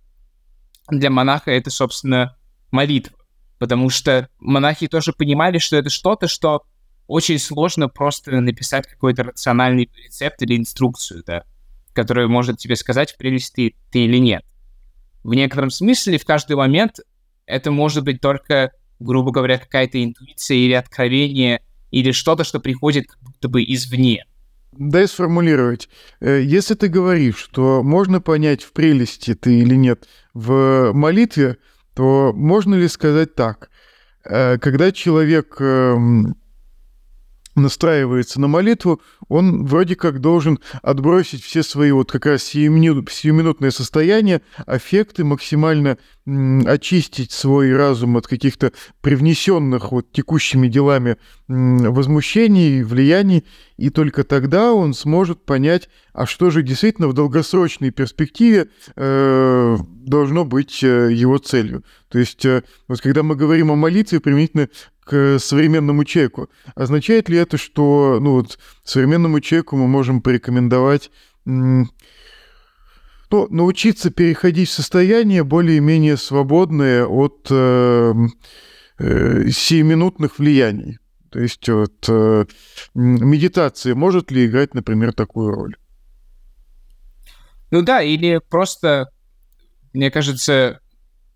для 0.88 1.10
монаха 1.10 1.50
это, 1.50 1.70
собственно, 1.70 2.38
молитва 2.70 3.13
потому 3.58 3.90
что 3.90 4.28
монахи 4.38 4.88
тоже 4.88 5.12
понимали, 5.12 5.58
что 5.58 5.76
это 5.76 5.90
что-то, 5.90 6.28
что 6.28 6.64
очень 7.06 7.38
сложно 7.38 7.88
просто 7.88 8.40
написать 8.40 8.86
какой-то 8.86 9.24
рациональный 9.24 9.90
рецепт 10.04 10.42
или 10.42 10.56
инструкцию, 10.56 11.22
да, 11.26 11.44
которая 11.92 12.28
может 12.28 12.58
тебе 12.58 12.76
сказать, 12.76 13.12
в 13.12 13.16
прелести 13.16 13.76
ты 13.90 14.04
или 14.04 14.18
нет. 14.18 14.44
В 15.22 15.34
некотором 15.34 15.70
смысле 15.70 16.18
в 16.18 16.24
каждый 16.24 16.56
момент 16.56 17.00
это 17.46 17.70
может 17.70 18.04
быть 18.04 18.20
только, 18.20 18.72
грубо 19.00 19.32
говоря, 19.32 19.58
какая-то 19.58 20.02
интуиция 20.02 20.56
или 20.56 20.72
откровение, 20.72 21.62
или 21.90 22.12
что-то, 22.12 22.44
что 22.44 22.60
приходит 22.60 23.06
как 23.06 23.20
будто 23.22 23.48
бы 23.48 23.62
извне. 23.62 24.24
Дай 24.72 25.06
сформулировать. 25.06 25.88
Э, 26.20 26.42
если 26.42 26.74
ты 26.74 26.88
говоришь, 26.88 27.36
что 27.36 27.82
можно 27.82 28.20
понять, 28.20 28.62
в 28.62 28.72
прелести 28.72 29.34
ты 29.34 29.60
или 29.60 29.76
нет 29.76 30.08
в 30.32 30.92
молитве, 30.92 31.58
то 31.94 32.32
можно 32.34 32.74
ли 32.74 32.88
сказать 32.88 33.34
так? 33.34 33.70
Э, 34.24 34.58
когда 34.58 34.90
человек 34.92 35.56
эм, 35.60 36.36
настраивается 37.54 38.40
на 38.40 38.48
молитву, 38.48 39.00
он 39.28 39.64
вроде 39.64 39.96
как 39.96 40.20
должен 40.20 40.58
отбросить 40.82 41.42
все 41.42 41.62
свои 41.62 41.92
вот 41.92 42.10
как 42.10 42.26
раз 42.26 42.42
сиюминутные 42.42 43.70
состояния, 43.70 44.42
аффекты, 44.66 45.24
максимально 45.24 45.98
очистить 46.66 47.32
свой 47.32 47.74
разум 47.74 48.16
от 48.16 48.26
каких-то 48.26 48.72
привнесенных 49.00 49.92
вот 49.92 50.10
текущими 50.10 50.68
делами 50.68 51.16
возмущений, 51.46 52.82
влияний, 52.82 53.44
и 53.76 53.90
только 53.90 54.24
тогда 54.24 54.72
он 54.72 54.94
сможет 54.94 55.44
понять, 55.44 55.90
а 56.12 56.26
что 56.26 56.50
же 56.50 56.62
действительно 56.62 57.08
в 57.08 57.12
долгосрочной 57.12 57.90
перспективе 57.90 58.68
э, 58.96 59.76
должно 60.06 60.44
быть 60.44 60.82
э, 60.82 61.12
его 61.12 61.38
целью. 61.38 61.84
То 62.08 62.18
есть 62.18 62.44
э, 62.46 62.62
вот 62.88 63.00
когда 63.02 63.22
мы 63.22 63.36
говорим 63.36 63.70
о 63.70 63.76
молитве 63.76 64.20
применительно 64.20 64.68
к 65.04 65.38
современному 65.38 66.04
человеку, 66.04 66.48
означает 66.74 67.28
ли 67.28 67.36
это, 67.36 67.58
что 67.58 68.18
ну, 68.22 68.32
вот, 68.32 68.58
современному 68.82 69.40
человеку 69.40 69.76
мы 69.76 69.86
можем 69.86 70.22
порекомендовать 70.22 71.10
ну, 71.44 71.86
научиться 73.50 74.10
переходить 74.10 74.70
в 74.70 74.72
состояние 74.72 75.44
более-менее 75.44 76.16
свободное 76.16 77.04
от 77.04 77.48
э, 77.50 78.14
э, 78.98 79.48
сиюминутных 79.50 80.38
влияний. 80.38 80.98
То 81.34 81.40
есть 81.40 81.68
вот, 81.68 82.08
э, 82.08 82.44
медитация 82.94 83.96
может 83.96 84.30
ли 84.30 84.46
играть, 84.46 84.72
например, 84.72 85.12
такую 85.12 85.50
роль? 85.50 85.76
Ну 87.72 87.82
да, 87.82 88.02
или 88.02 88.40
просто, 88.48 89.10
мне 89.92 90.12
кажется, 90.12 90.78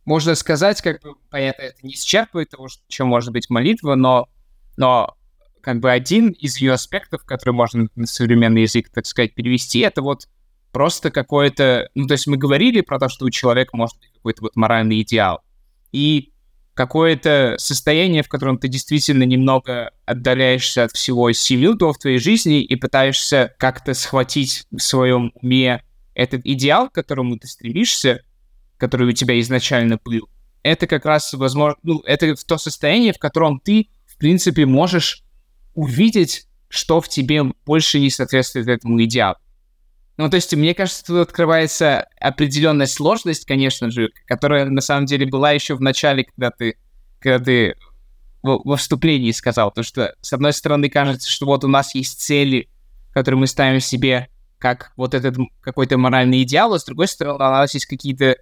можно 0.05 0.37
сказать, 0.37 0.81
как 0.83 1.03
бы, 1.03 1.17
понятно, 1.31 1.63
это 1.63 1.79
не 1.83 1.95
исчерпывает 1.95 2.51
того, 2.51 2.69
чем 2.87 3.09
может 3.09 3.33
быть 3.33 3.51
молитва, 3.51 3.97
но, 3.97 4.29
но 4.77 5.17
как 5.63 5.81
бы 5.81 5.91
один 5.91 6.31
из 6.31 6.59
ее 6.59 6.75
аспектов, 6.75 7.25
который 7.25 7.55
можно 7.55 7.89
на 7.97 8.07
современный 8.07 8.63
язык, 8.63 8.91
так 8.91 9.05
сказать, 9.05 9.35
перевести, 9.35 9.81
это 9.81 10.01
вот 10.01 10.29
просто 10.71 11.11
какое-то... 11.11 11.91
Ну, 11.97 12.07
то 12.07 12.13
есть 12.13 12.29
мы 12.29 12.37
говорили 12.37 12.83
про 12.83 13.01
то, 13.01 13.09
что 13.09 13.25
у 13.25 13.31
человека 13.31 13.77
может 13.77 13.99
быть 13.99 14.13
какой-то 14.15 14.43
вот 14.43 14.55
моральный 14.55 15.03
идеал. 15.03 15.41
И 15.91 16.33
какое-то 16.79 17.57
состояние, 17.59 18.23
в 18.23 18.29
котором 18.29 18.57
ты 18.57 18.69
действительно 18.69 19.25
немного 19.25 19.91
отдаляешься 20.07 20.85
от 20.85 20.93
всего 20.93 21.33
силютого 21.33 21.93
в 21.93 21.99
твоей 21.99 22.19
жизни 22.19 22.63
и 22.63 22.77
пытаешься 22.77 23.53
как-то 23.59 23.95
схватить 23.95 24.65
в 24.71 24.79
своем 24.79 25.33
уме 25.35 25.83
этот 26.15 26.43
идеал, 26.45 26.89
к 26.89 26.93
которому 26.93 27.37
ты 27.37 27.49
стремишься, 27.49 28.23
который 28.77 29.09
у 29.09 29.13
тебя 29.13 29.41
изначально 29.41 29.99
был. 30.05 30.29
Это 30.63 30.87
как 30.87 31.05
раз, 31.05 31.33
возможно, 31.33 31.77
ну, 31.83 31.99
это 32.07 32.33
то 32.47 32.59
состояние, 32.59 33.13
в 33.13 33.19
котором 33.19 33.59
ты, 33.59 33.89
в 34.07 34.17
принципе, 34.17 34.65
можешь 34.65 35.25
увидеть, 35.75 36.47
что 36.69 37.01
в 37.01 37.09
тебе 37.09 37.43
больше 37.67 37.99
не 37.99 38.09
соответствует 38.09 38.69
этому 38.69 39.03
идеалу. 39.03 39.39
Ну, 40.19 40.29
то 40.29 40.35
есть, 40.35 40.53
мне 40.53 40.75
кажется, 40.75 41.05
тут 41.05 41.29
открывается 41.29 42.09
определенная 42.21 42.87
сложность, 42.87 43.47
конечно 43.47 43.89
же, 43.89 44.11
которая 44.27 44.65
на 44.67 44.81
самом 44.81 45.07
деле 45.07 45.27
была 45.27 45.53
еще 45.53 45.77
в 45.77 45.81
начале, 45.81 46.25
когда 46.25 46.51
ты, 46.51 46.77
когда 47.21 47.39
ты 47.39 47.77
во 48.43 48.77
вступлении 48.77 49.31
сказал, 49.31 49.71
то 49.71 49.85
что, 49.85 50.15
с 50.21 50.33
одной 50.33 50.53
стороны, 50.53 50.89
кажется, 50.89 51.31
что 51.31 51.47
вот 51.47 51.63
у 51.63 51.69
нас 51.69 51.95
есть 51.95 52.21
цели, 52.21 52.69
которые 53.13 53.39
мы 53.39 53.47
ставим 53.47 53.79
себе 53.79 54.29
как 54.59 54.93
вот 54.97 55.15
этот 55.15 55.37
какой-то 55.61 55.99
моральный 55.99 56.43
идеал, 56.43 56.75
а 56.75 56.81
с 56.81 56.85
другой 56.85 57.07
стороны, 57.07 57.37
у 57.37 57.39
нас 57.39 57.75
есть 57.75 57.87
какие-то 57.87 58.39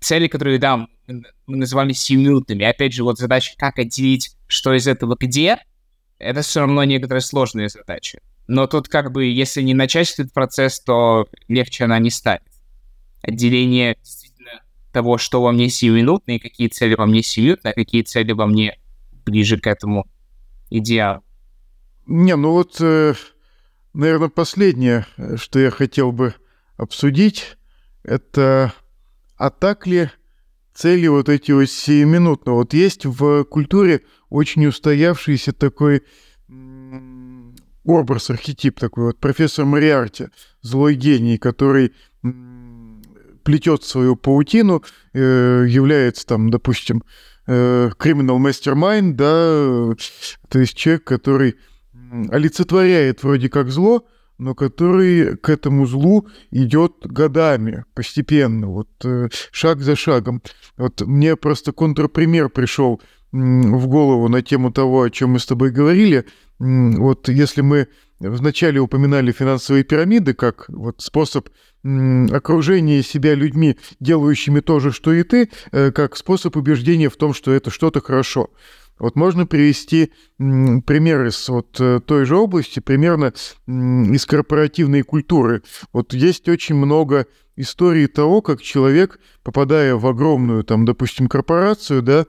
цели, 0.00 0.26
которые, 0.26 0.58
да, 0.58 0.88
мы 1.06 1.24
называли 1.46 1.92
сиюминутными. 1.92 2.64
Опять 2.64 2.92
же, 2.92 3.04
вот 3.04 3.18
задача, 3.18 3.52
как 3.56 3.78
отделить, 3.78 4.36
что 4.48 4.74
из 4.74 4.88
этого 4.88 5.16
где, 5.18 5.58
это 6.18 6.42
все 6.42 6.60
равно 6.60 6.82
некоторая 6.82 7.20
сложная 7.20 7.68
задача. 7.68 8.18
Но 8.50 8.66
тут 8.66 8.88
как 8.88 9.12
бы, 9.12 9.26
если 9.26 9.62
не 9.62 9.74
начать 9.74 10.10
этот 10.10 10.32
процесс, 10.32 10.80
то 10.80 11.28
легче 11.46 11.84
она 11.84 12.00
не 12.00 12.10
станет. 12.10 12.42
Отделение 13.22 13.96
действительно 14.02 14.62
того, 14.92 15.18
что 15.18 15.40
во 15.40 15.52
мне 15.52 15.68
сиюминутно, 15.68 16.32
и 16.32 16.38
какие 16.40 16.66
цели 16.66 16.96
во 16.96 17.06
мне 17.06 17.22
сиюминутно, 17.22 17.70
а 17.70 17.74
какие 17.74 18.02
цели 18.02 18.32
во 18.32 18.46
мне 18.46 18.76
ближе 19.24 19.56
к 19.60 19.68
этому 19.68 20.08
идеалу. 20.68 21.22
Не, 22.06 22.34
ну 22.34 22.50
вот, 22.50 22.80
э, 22.80 23.14
наверное, 23.92 24.30
последнее, 24.30 25.06
что 25.36 25.60
я 25.60 25.70
хотел 25.70 26.10
бы 26.10 26.34
обсудить, 26.76 27.56
это 28.02 28.74
а 29.36 29.50
так 29.50 29.86
ли 29.86 30.10
цели 30.74 31.06
вот 31.06 31.28
эти 31.28 31.52
вот 31.52 31.70
сиюминутно? 31.70 32.54
Вот 32.54 32.74
есть 32.74 33.06
в 33.06 33.44
культуре 33.44 34.00
очень 34.28 34.66
устоявшийся 34.66 35.52
такой 35.52 36.02
образ, 37.84 38.30
архетип 38.30 38.78
такой 38.78 39.04
вот 39.06 39.18
профессор 39.18 39.64
Мариарти, 39.64 40.28
злой 40.62 40.94
гений, 40.94 41.38
который 41.38 41.92
плетет 43.42 43.82
свою 43.84 44.16
паутину, 44.16 44.82
э, 45.12 45.64
является 45.68 46.26
там, 46.26 46.50
допустим, 46.50 47.02
э, 47.46 47.90
criminal 47.98 48.38
mastermind, 48.38 49.12
да, 49.12 49.94
то 50.48 50.58
есть 50.58 50.76
человек, 50.76 51.04
который 51.04 51.56
олицетворяет 52.30 53.22
вроде 53.22 53.48
как 53.48 53.70
зло, 53.70 54.06
но 54.38 54.54
который 54.54 55.36
к 55.36 55.48
этому 55.48 55.86
злу 55.86 56.26
идет 56.50 56.94
годами, 57.02 57.84
постепенно, 57.94 58.68
вот 58.68 58.88
э, 59.04 59.28
шаг 59.52 59.80
за 59.80 59.96
шагом. 59.96 60.42
Вот 60.76 61.02
мне 61.02 61.36
просто 61.36 61.72
контрпример 61.72 62.48
пришел 62.48 63.00
в 63.32 63.86
голову 63.86 64.28
на 64.28 64.42
тему 64.42 64.72
того, 64.72 65.02
о 65.02 65.10
чем 65.10 65.30
мы 65.30 65.38
с 65.38 65.46
тобой 65.46 65.70
говорили. 65.70 66.24
Вот 66.60 67.28
если 67.28 67.62
мы 67.62 67.88
вначале 68.20 68.80
упоминали 68.80 69.32
финансовые 69.32 69.82
пирамиды 69.82 70.34
как 70.34 70.66
вот 70.68 71.00
способ 71.00 71.48
окружения 71.82 73.02
себя 73.02 73.34
людьми, 73.34 73.78
делающими 73.98 74.60
то 74.60 74.78
же, 74.80 74.92
что 74.92 75.12
и 75.14 75.22
ты, 75.22 75.50
э, 75.72 75.90
как 75.90 76.16
способ 76.16 76.54
убеждения 76.56 77.08
в 77.08 77.16
том, 77.16 77.32
что 77.32 77.52
это 77.52 77.70
что-то 77.70 78.02
хорошо. 78.02 78.50
Вот 78.98 79.16
можно 79.16 79.46
привести 79.46 80.12
пример 80.36 81.26
из 81.26 81.48
вот 81.48 81.80
э, 81.80 82.00
той 82.04 82.26
же 82.26 82.36
области, 82.36 82.80
примерно 82.80 83.32
из 83.66 84.26
корпоративной 84.26 85.00
культуры. 85.00 85.62
Вот 85.94 86.12
есть 86.12 86.46
очень 86.50 86.74
много 86.74 87.26
историй 87.56 88.06
того, 88.08 88.42
как 88.42 88.60
человек, 88.60 89.18
попадая 89.42 89.96
в 89.96 90.06
огромную, 90.06 90.64
там, 90.64 90.84
допустим, 90.84 91.28
корпорацию, 91.28 92.02
да, 92.02 92.26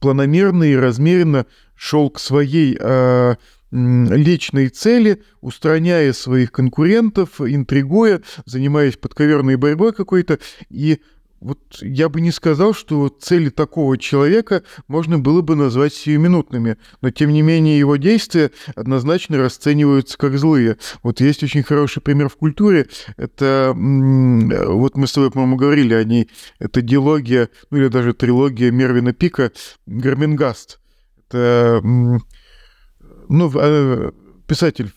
планомерно 0.00 0.64
и 0.64 0.76
размеренно 0.76 1.46
шел 1.74 2.10
к 2.10 2.18
своей 2.18 2.76
э, 2.78 3.36
личной 3.70 4.68
цели, 4.68 5.22
устраняя 5.40 6.12
своих 6.12 6.52
конкурентов, 6.52 7.40
интригуя, 7.40 8.22
занимаясь 8.44 8.96
подковерной 8.96 9.56
борьбой 9.56 9.92
какой-то, 9.92 10.38
и 10.70 11.00
вот 11.40 11.58
я 11.80 12.08
бы 12.08 12.20
не 12.20 12.30
сказал, 12.30 12.74
что 12.74 13.08
цели 13.08 13.50
такого 13.50 13.98
человека 13.98 14.62
можно 14.88 15.18
было 15.18 15.42
бы 15.42 15.54
назвать 15.54 15.92
сиюминутными, 15.92 16.78
но 17.02 17.10
тем 17.10 17.30
не 17.30 17.42
менее 17.42 17.78
его 17.78 17.96
действия 17.96 18.50
однозначно 18.74 19.36
расцениваются 19.38 20.16
как 20.16 20.38
злые. 20.38 20.78
Вот 21.02 21.20
есть 21.20 21.42
очень 21.42 21.62
хороший 21.62 22.00
пример 22.00 22.28
в 22.28 22.36
культуре, 22.36 22.88
это, 23.16 23.72
вот 23.74 24.96
мы 24.96 25.06
с 25.06 25.12
тобой, 25.12 25.30
по-моему, 25.30 25.56
говорили 25.56 25.94
о 25.94 26.04
ней, 26.04 26.30
это 26.58 26.80
диалогия, 26.80 27.50
ну 27.70 27.78
или 27.78 27.88
даже 27.88 28.14
трилогия 28.14 28.70
Мервина 28.70 29.12
Пика 29.12 29.52
«Гармингаст». 29.86 30.80
Это, 31.28 31.80
ну, 31.82 33.52
а, 33.54 34.12
писатель 34.46 34.92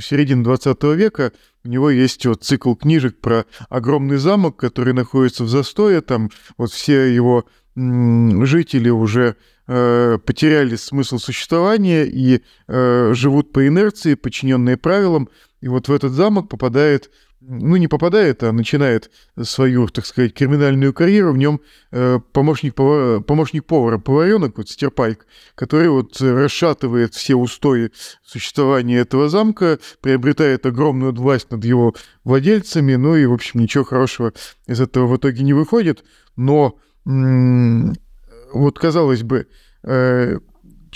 середины 0.00 0.44
20 0.44 0.82
века, 0.94 1.32
у 1.64 1.68
него 1.68 1.90
есть 1.90 2.24
вот 2.26 2.44
цикл 2.44 2.74
книжек 2.74 3.20
про 3.20 3.44
огромный 3.68 4.16
замок, 4.16 4.56
который 4.56 4.94
находится 4.94 5.44
в 5.44 5.48
застое, 5.48 6.00
там 6.00 6.30
вот 6.56 6.72
все 6.72 7.12
его 7.12 7.44
жители 7.76 8.88
уже 8.88 9.36
э, 9.66 10.18
потеряли 10.24 10.76
смысл 10.76 11.18
существования 11.18 12.04
и 12.04 12.42
э, 12.68 13.12
живут 13.14 13.52
по 13.52 13.66
инерции, 13.66 14.14
подчиненные 14.14 14.78
правилам. 14.78 15.28
И 15.60 15.68
вот 15.68 15.88
в 15.88 15.92
этот 15.92 16.12
замок 16.12 16.48
попадает 16.48 17.10
ну, 17.48 17.76
не 17.76 17.86
попадает, 17.88 18.42
а 18.42 18.52
начинает 18.52 19.10
свою, 19.40 19.86
так 19.88 20.04
сказать, 20.04 20.34
криминальную 20.34 20.92
карьеру. 20.92 21.32
В 21.32 21.38
нем 21.38 21.60
э, 21.92 22.18
помощник, 22.32 22.74
повара, 22.74 23.20
помощник 23.20 23.64
повара, 23.64 23.98
поваренок, 23.98 24.58
вот 24.58 24.68
Стерпайк, 24.68 25.26
который 25.54 25.88
вот 25.88 26.20
расшатывает 26.20 27.14
все 27.14 27.36
устои 27.36 27.92
существования 28.24 28.98
этого 28.98 29.28
замка, 29.28 29.78
приобретает 30.00 30.66
огромную 30.66 31.14
власть 31.14 31.50
над 31.50 31.64
его 31.64 31.94
владельцами, 32.24 32.96
ну 32.96 33.16
и, 33.16 33.26
в 33.26 33.32
общем, 33.32 33.60
ничего 33.60 33.84
хорошего 33.84 34.32
из 34.66 34.80
этого 34.80 35.06
в 35.06 35.16
итоге 35.16 35.44
не 35.44 35.52
выходит. 35.52 36.04
Но 36.36 36.78
вот, 37.04 38.78
казалось 38.78 39.22
бы, 39.22 39.46
э, 39.84 40.38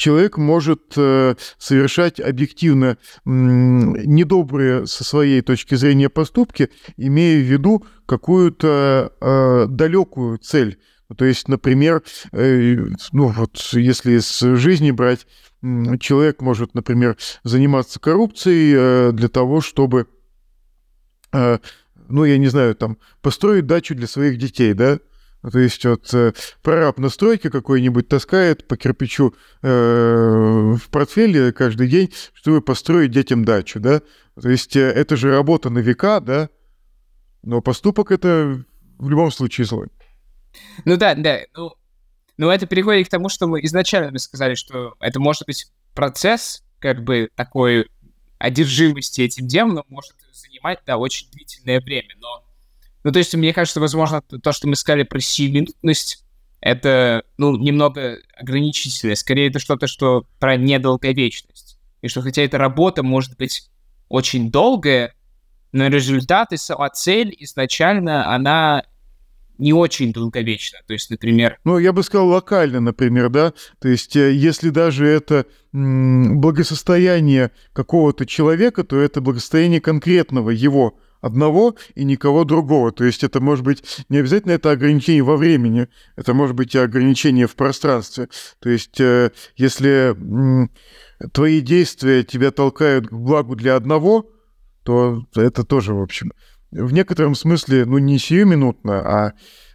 человек 0.01 0.39
может 0.39 0.95
э, 0.97 1.35
совершать 1.59 2.21
объективно 2.21 2.97
недобрые 3.27 4.87
со 4.87 5.05
своей 5.05 5.43
точки 5.43 5.75
зрения 5.75 6.09
поступки, 6.09 6.71
имея 6.97 7.39
в 7.39 7.45
виду 7.45 7.85
какую-то 8.07 9.13
э, 9.21 9.67
далекую 9.69 10.39
цель. 10.39 10.81
То 11.17 11.27
есть, 11.27 11.49
например, 11.49 12.03
э, 12.33 12.77
ну 13.13 13.27
вот 13.29 13.59
если 13.73 14.19
с 14.19 14.57
жизни 14.57 14.91
брать, 14.91 15.27
человек 16.01 16.41
может, 16.41 16.73
например, 16.73 17.19
заниматься 17.45 18.01
коррупцией 18.01 19.13
для 19.13 19.29
того, 19.29 19.61
чтобы, 19.61 20.07
ну, 21.33 22.25
я 22.25 22.39
не 22.39 22.49
знаю, 22.49 22.75
там, 22.75 22.97
построить 23.21 23.67
дачу 23.67 23.95
для 23.95 24.07
своих 24.07 24.39
детей, 24.39 24.73
да, 24.73 25.01
то 25.43 25.59
есть 25.59 25.85
вот 25.87 26.13
э, 26.13 26.33
прораб 26.63 26.99
на 26.99 27.09
стройке 27.09 27.51
какой-нибудь 27.51 28.09
таскает 28.09 28.69
по 28.69 28.77
кирпичу 28.77 29.35
э, 29.63 29.69
в 29.69 30.91
портфеле 30.91 31.53
каждый 31.53 31.89
день, 31.89 32.13
чтобы 32.35 32.61
построить 32.61 33.11
детям 33.11 33.45
дачу, 33.45 33.81
да? 33.81 34.03
То 34.41 34.51
есть 34.51 34.77
э, 34.77 34.81
это 34.81 35.17
же 35.17 35.31
работа 35.31 35.71
на 35.71 35.79
века, 35.79 36.21
да? 36.21 36.51
Но 37.43 37.63
поступок 37.63 38.11
это 38.11 38.63
в 38.99 39.09
любом 39.09 39.31
случае 39.31 39.65
злой. 39.65 39.89
Ну 40.85 40.99
да, 40.99 41.15
да. 41.15 41.41
Ну, 41.57 41.73
ну 42.37 42.51
это 42.51 42.67
переходит 42.67 43.09
к 43.09 43.11
тому, 43.11 43.31
что 43.31 43.47
мы 43.47 43.65
изначально 43.65 44.19
сказали, 44.19 44.55
что 44.55 44.95
это 45.01 45.21
может 45.21 45.47
быть 45.47 45.73
процесс, 45.95 46.63
как 46.81 47.03
бы 47.03 47.31
такой 47.35 47.89
одержимости 48.39 49.23
этим 49.23 49.47
демоном 49.47 49.85
может 49.89 50.15
занимать, 50.33 50.81
да, 50.87 50.99
очень 50.99 51.31
длительное 51.31 51.81
время, 51.81 52.15
но 52.19 52.45
ну, 53.03 53.13
то 53.13 53.19
есть, 53.19 53.35
мне 53.35 53.53
кажется, 53.53 53.81
возможно, 53.81 54.23
то, 54.23 54.53
что 54.53 54.69
мы 54.69 54.77
сказали 54.77 55.05
про 55.05 55.21
сиюминутность, 55.21 56.25
это, 56.61 57.25
ну, 57.39 57.57
немного 57.57 58.19
ограничительное. 58.37 59.15
Скорее, 59.15 59.49
это 59.49 59.59
что-то, 59.59 59.87
что 59.87 60.27
про 60.39 60.57
недолговечность. 60.57 61.79
И 62.03 62.09
что 62.09 62.23
хотя 62.23 62.43
эта 62.43 62.59
работа 62.59 63.03
может 63.03 63.37
быть 63.37 63.71
очень 64.09 64.51
долгая, 64.51 65.15
Но 65.73 65.87
результат 65.87 66.53
и 66.53 66.57
сама 66.57 66.91
цель 66.91 67.35
изначально, 67.39 68.35
она 68.35 68.85
не 69.57 69.73
очень 69.73 70.13
долговечно. 70.13 70.79
То 70.87 70.95
есть, 70.95 71.11
например... 71.11 71.59
Ну, 71.65 71.79
я 71.79 71.93
бы 71.93 72.03
сказал 72.03 72.29
локально, 72.29 72.81
например, 72.81 73.29
да? 73.29 73.53
То 73.79 73.89
есть, 73.89 74.17
э, 74.17 74.33
если 74.33 74.71
даже 74.71 75.07
это 75.07 75.47
благосостояние 75.73 77.51
какого-то 77.73 78.27
человека, 78.27 78.85
то 78.85 78.99
это 78.99 79.21
благосостояние 79.21 79.81
конкретного 79.81 80.51
его 80.51 80.99
одного 81.21 81.77
и 81.95 82.05
никого 82.05 82.45
другого. 82.45 82.93
То 82.93 83.05
есть 83.05 83.25
это 83.25 83.41
может 83.41 83.65
быть 83.65 83.83
не 84.09 84.19
обязательно 84.19 84.53
это 84.53 84.71
ограничение 84.71 85.23
во 85.23 85.37
времени, 85.37 85.89
это 86.17 86.35
может 86.35 86.57
быть 86.57 86.75
и 86.75 86.79
ограничение 86.79 87.47
в 87.47 87.55
пространстве. 87.57 88.29
То 88.61 88.69
есть 88.69 89.01
э, 89.01 89.31
если 89.57 90.17
твои 91.33 91.61
действия 91.61 92.25
тебя 92.25 92.51
толкают 92.51 93.09
к 93.09 93.13
благу 93.13 93.57
для 93.57 93.77
одного, 93.77 94.31
то 94.83 95.27
это 95.35 95.65
тоже, 95.65 95.95
в 95.95 96.01
общем, 96.01 96.33
в 96.71 96.93
некотором 96.93 97.35
смысле, 97.35 97.85
ну, 97.85 97.99
не 97.99 98.19
сиюминутно, 98.19 99.01
а, 99.01 99.33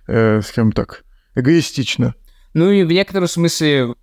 э, 0.08 0.42
скажем 0.42 0.72
так, 0.72 1.04
эгоистично. 1.36 2.16
Ну 2.54 2.72
и 2.72 2.84
в 2.84 2.92
некотором 2.92 3.28
смысле, 3.28 3.96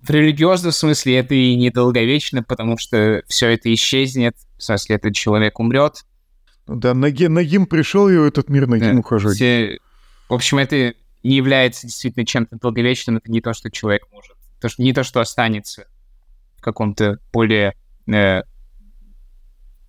в 0.00 0.10
религиозном 0.10 0.72
смысле 0.72 1.18
это 1.18 1.34
и 1.34 1.54
недолговечно, 1.54 2.42
потому 2.42 2.78
что 2.78 3.22
все 3.28 3.48
это 3.48 3.72
исчезнет, 3.74 4.36
в 4.56 4.62
смысле 4.62 4.96
этот 4.96 5.14
человек 5.14 5.60
умрет. 5.60 6.04
Ну 6.70 6.76
да, 6.76 6.94
Наги, 6.94 7.24
Нагим 7.24 7.66
пришел, 7.66 8.08
и 8.08 8.14
этот 8.14 8.48
мир 8.48 8.68
Нагим 8.68 8.94
да, 8.94 9.00
ухаживать. 9.00 9.34
Все... 9.34 9.80
В 10.28 10.34
общем, 10.34 10.58
это 10.58 10.94
не 11.24 11.34
является 11.34 11.88
действительно 11.88 12.24
чем-то 12.24 12.60
долговечным, 12.60 13.16
это 13.16 13.28
не 13.28 13.40
то, 13.40 13.54
что 13.54 13.72
человек 13.72 14.06
может. 14.12 14.36
То, 14.60 14.68
что, 14.68 14.80
не 14.80 14.92
то, 14.92 15.02
что 15.02 15.18
останется 15.18 15.88
в 16.58 16.62
каком-то 16.62 17.18
более 17.32 17.74
э, 18.06 18.42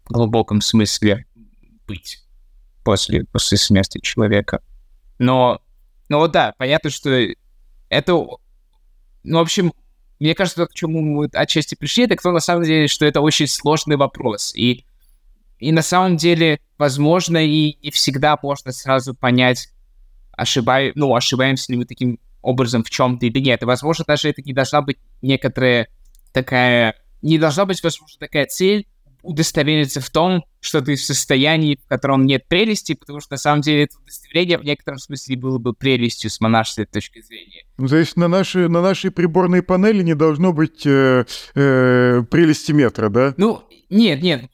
глубоком 0.06 0.60
смысле 0.62 1.28
быть 1.86 2.26
после, 2.84 3.26
после 3.26 3.60
смерти 3.60 4.00
человека. 4.00 4.64
Но, 5.20 5.62
ну 6.10 6.18
вот 6.18 6.32
да, 6.32 6.56
понятно, 6.58 6.90
что 6.90 7.12
это... 7.90 8.14
Ну, 8.14 9.38
в 9.38 9.42
общем, 9.42 9.72
мне 10.20 10.34
кажется, 10.34 10.66
к 10.66 10.74
чему 10.74 11.02
мы 11.02 11.30
отчасти 11.32 11.76
пришли, 11.76 12.06
это 12.06 12.16
кто 12.16 12.32
на 12.32 12.40
самом 12.40 12.64
деле, 12.64 12.88
что 12.88 13.06
это 13.06 13.22
очень 13.22 13.46
сложный 13.46 13.98
вопрос. 13.98 14.56
И, 14.56 14.84
и 15.62 15.72
на 15.72 15.84
самом 15.84 16.18
деле, 16.18 16.60
возможно, 16.80 17.38
и 17.38 17.78
не 17.84 17.92
всегда 17.92 18.38
можно 18.42 18.72
сразу 18.72 19.14
понять, 19.14 19.70
ошибаем, 20.32 20.92
ну, 20.96 21.16
ошибаемся 21.16 21.72
ли 21.72 21.78
мы 21.78 21.86
таким 21.86 22.20
образом 22.42 22.84
в 22.84 22.90
чем-то 22.90 23.28
или 23.28 23.40
нет. 23.40 23.62
И, 23.62 23.66
возможно, 23.66 24.04
даже 24.08 24.30
это 24.30 24.42
не 24.42 24.54
должна 24.54 24.82
быть 24.82 24.98
некоторая 25.22 25.88
такая... 26.34 26.96
Не 27.22 27.38
должна 27.38 27.66
быть, 27.66 27.84
возможно, 27.84 28.18
такая 28.20 28.48
цель, 28.48 28.88
удостовериться 29.22 30.02
в 30.02 30.10
том, 30.10 30.44
что 30.62 30.82
ты 30.82 30.96
в 30.96 31.02
состоянии, 31.02 31.76
в 31.76 31.88
котором 31.88 32.26
нет 32.26 32.48
прелести, 32.48 32.96
потому 32.96 33.20
что 33.20 33.34
на 33.34 33.38
самом 33.38 33.62
деле 33.62 33.84
это 33.84 34.00
удостоверение 34.00 34.58
в 34.58 34.64
некотором 34.64 34.98
смысле 34.98 35.36
было 35.38 35.60
бы 35.60 35.74
прелестью 35.74 36.32
с 36.32 36.42
монашеской 36.42 36.88
точки 36.88 37.22
зрения. 37.22 37.66
Ну, 37.78 37.88
то 37.88 37.98
есть 37.98 38.18
на 38.18 38.28
нашей, 38.28 38.68
на 38.68 38.82
нашей 38.82 39.12
приборной 39.12 39.62
панели 39.62 40.02
не 40.02 40.16
должно 40.16 40.54
быть 40.54 40.88
э, 40.88 41.26
э, 41.54 42.24
прелести 42.32 42.72
метра, 42.72 43.10
да? 43.10 43.36
Ну, 43.38 43.62
нет, 43.92 44.24
нет. 44.24 44.50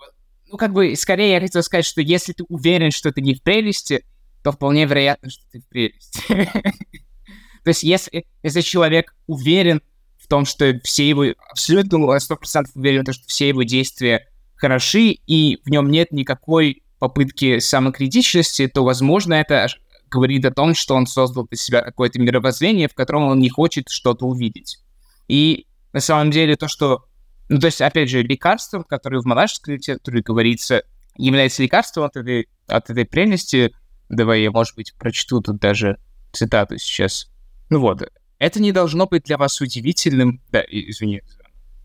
Ну, 0.50 0.58
как 0.58 0.74
бы, 0.74 0.96
скорее 0.96 1.32
я 1.32 1.42
хотел 1.42 1.62
сказать, 1.64 1.86
что 1.86 2.02
если 2.02 2.34
ты 2.34 2.44
уверен, 2.48 2.92
что 2.92 3.12
ты 3.12 3.22
не 3.22 3.36
в 3.36 3.42
прелести, 3.42 4.06
то 4.44 4.52
вполне 4.52 4.86
вероятно, 4.86 5.30
что 5.30 5.44
ты 5.52 5.60
в 5.60 5.68
прелести. 5.68 6.22
То 7.64 7.70
есть 7.70 7.84
если, 7.84 8.26
если 8.44 8.62
человек 8.62 9.14
уверен 9.28 9.82
в 10.18 10.28
том, 10.28 10.46
что 10.46 10.80
все 10.84 11.08
его, 11.08 11.26
абсолютно 11.50 11.98
100% 11.98 12.68
уверен 12.76 13.04
что 13.12 13.28
все 13.28 13.50
его 13.50 13.64
действия 13.64 14.28
хороши, 14.56 15.18
и 15.28 15.60
в 15.64 15.70
нем 15.70 15.92
нет 15.92 16.12
никакой 16.12 16.84
попытки 17.00 17.60
самокритичности, 17.60 18.68
то, 18.68 18.84
возможно, 18.84 19.34
это 19.34 19.68
говорит 20.10 20.46
о 20.46 20.52
том, 20.52 20.74
что 20.76 20.96
он 20.96 21.08
создал 21.08 21.46
для 21.48 21.58
себя 21.58 21.82
какое-то 21.82 22.20
мировоззрение, 22.20 22.88
в 22.88 22.94
котором 22.94 23.24
он 23.24 23.40
не 23.40 23.50
хочет 23.50 23.90
что-то 23.90 24.26
увидеть. 24.26 24.80
И 25.28 25.68
на 25.94 26.00
самом 26.00 26.32
деле 26.32 26.56
то, 26.56 26.68
что... 26.68 27.06
Ну, 27.50 27.60
то 27.60 27.68
есть, 27.68 27.82
опять 27.82 28.10
же, 28.10 28.24
лекарством, 28.24 28.84
которое 28.84 29.22
в 29.22 29.26
монашеской 29.26 29.76
литературе 29.76 30.22
говорится, 30.22 30.84
является 31.16 31.64
лекарством 31.64 32.04
от 32.04 32.18
этой, 32.18 32.48
от 32.68 32.90
этой 32.90 33.06
прелести. 33.06 33.74
Давай 34.10 34.42
я, 34.42 34.52
может 34.52 34.76
быть, 34.76 34.94
прочту 34.96 35.42
тут 35.42 35.60
даже 35.60 35.98
цитату 36.32 36.78
сейчас. 36.78 37.30
Ну 37.70 37.80
вот. 37.80 38.04
Это 38.40 38.62
не 38.62 38.72
должно 38.72 39.08
быть 39.08 39.24
для 39.24 39.38
вас 39.38 39.60
удивительным... 39.62 40.42
Да, 40.52 40.64
извини, 40.68 41.22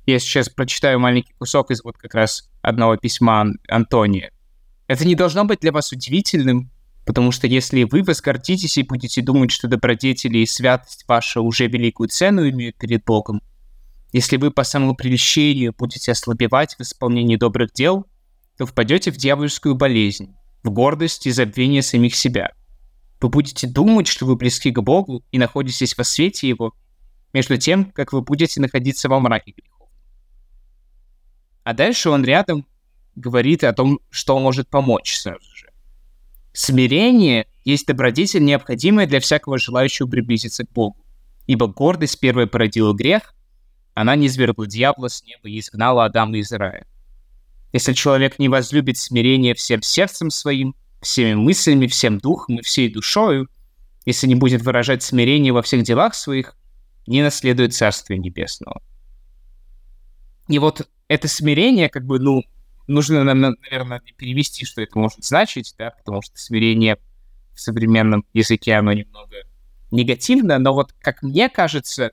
я 0.05 0.19
сейчас 0.19 0.49
прочитаю 0.49 1.01
маленький 1.01 1.33
кусок 1.39 1.71
из 1.71 1.83
вот 1.83 1.97
как 1.97 2.15
раз 2.15 2.51
одного 2.61 2.97
письма 2.97 3.47
Антония. 3.69 4.33
Это 4.87 5.07
не 5.07 5.15
должно 5.15 5.45
быть 5.45 5.61
для 5.61 5.73
вас 5.73 5.93
удивительным, 5.93 6.71
потому 7.07 7.33
что 7.33 7.47
если 7.47 7.85
вы 7.85 8.03
возгордитесь 8.03 8.77
и 8.79 8.83
будете 8.83 9.23
думать, 9.23 9.51
что 9.51 9.69
добродетели 9.69 10.39
и 10.39 10.47
святость 10.47 11.05
ваша 11.09 11.41
уже 11.41 11.69
великую 11.69 12.09
цену 12.09 12.49
имеют 12.49 12.77
перед 12.77 13.05
Богом, 13.05 13.43
если 14.13 14.37
вы 14.37 14.51
по 14.51 14.63
самопрельщению 14.63 15.75
будете 15.77 16.13
ослабевать 16.13 16.77
в 16.77 16.83
исполнении 16.83 17.37
добрых 17.37 17.73
дел, 17.73 18.07
то 18.59 18.67
впадете 18.67 19.11
в 19.11 19.17
дьявольскую 19.17 19.75
болезнь, 19.75 20.35
в 20.63 20.71
гордость 20.71 21.27
и 21.27 21.31
забвение 21.31 21.83
самих 21.83 22.15
себя. 22.15 22.53
Вы 23.21 23.31
будете 23.31 23.67
думать, 23.67 24.07
что 24.07 24.27
вы 24.27 24.37
близки 24.37 24.71
к 24.71 24.81
Богу 24.81 25.25
и 25.33 25.39
находитесь 25.39 25.97
во 25.97 26.05
свете 26.05 26.49
Его, 26.49 26.75
между 27.33 27.57
тем, 27.57 27.87
как 27.87 28.13
вы 28.13 28.21
будете 28.21 28.61
находиться 28.61 29.09
во 29.09 29.19
мраке 29.19 29.53
греха. 29.53 29.87
А 31.65 31.73
дальше 31.73 32.11
он 32.11 32.25
рядом 32.25 32.67
говорит 33.15 33.65
о 33.65 33.73
том, 33.73 34.01
что 34.11 34.39
может 34.39 34.69
помочь 34.69 35.17
сразу 35.17 35.55
же. 35.55 35.71
Смирение 36.53 37.47
есть 37.65 37.87
добродетель, 37.87 38.45
необходимая 38.45 39.07
для 39.07 39.21
всякого 39.21 39.57
желающего 39.57 40.07
приблизиться 40.07 40.67
к 40.67 40.73
Богу. 40.73 41.03
Ибо 41.47 41.67
гордость 41.67 42.21
первая 42.21 42.47
породила 42.47 42.93
грех, 42.93 43.35
она 43.95 44.17
не 44.17 44.23
низвергла 44.23 44.67
дьявола 44.67 45.09
с 45.09 45.23
неба 45.25 45.49
и 45.49 45.59
изгнала 45.59 46.05
Адама 46.05 46.39
из 46.39 46.51
рая. 46.53 46.87
Если 47.73 47.93
человек 47.93 48.39
не 48.39 48.49
возлюбит 48.49 48.99
смирение 48.99 49.55
всем 49.55 49.83
сердцем 49.83 50.31
своим, 50.31 50.75
всеми 51.01 51.35
мыслями, 51.35 51.87
всем 51.87 52.19
духом 52.19 52.59
и 52.59 52.63
всей 52.63 52.93
душою, 52.93 53.49
если 54.05 54.27
не 54.27 54.35
будет 54.35 54.63
выражать 54.63 55.03
смирение 55.03 55.53
во 55.53 55.63
всех 55.63 55.83
делах 55.83 56.15
своих, 56.15 56.57
не 57.07 57.23
наследует 57.23 57.75
Царствие 57.75 58.19
Небесного. 58.19 58.83
И 60.49 60.59
вот 60.59 60.89
это 61.09 61.29
смирение, 61.29 61.89
как 61.89 62.05
бы, 62.05 62.19
ну, 62.19 62.43
нужно, 62.87 63.25
наверное, 63.25 64.03
перевести, 64.17 64.65
что 64.65 64.83
это 64.83 64.99
может 64.99 65.25
значить, 65.25 65.75
да, 65.79 65.91
потому 65.91 66.23
что 66.23 66.37
смирение 66.39 66.99
в 67.55 67.61
современном 67.61 68.25
языке, 68.33 68.75
оно 68.75 68.93
немного 68.93 69.37
негативно, 69.91 70.59
но 70.59 70.73
вот, 70.73 70.93
как 71.01 71.23
мне 71.23 71.49
кажется, 71.49 72.13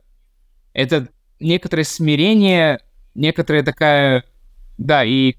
это 0.74 1.10
некоторое 1.40 1.84
смирение, 1.84 2.80
некоторая 3.16 3.64
такая, 3.64 4.24
да, 4.78 5.04
и 5.04 5.36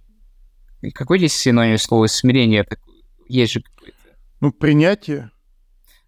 какой 0.94 1.18
здесь 1.18 1.34
синоним 1.34 1.78
слова 1.78 2.06
смирение? 2.06 2.66
Есть 3.28 3.52
же 3.52 3.60
какое-то. 3.60 3.96
Ну, 4.40 4.52
принятие. 4.52 5.30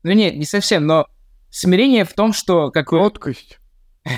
Ну, 0.02 0.12
нет, 0.12 0.36
не 0.36 0.44
совсем, 0.44 0.86
но 0.86 1.06
смирение 1.50 2.04
в 2.04 2.14
том, 2.14 2.32
что... 2.32 2.70
Как 2.70 2.88
Кроткость. 2.88 3.58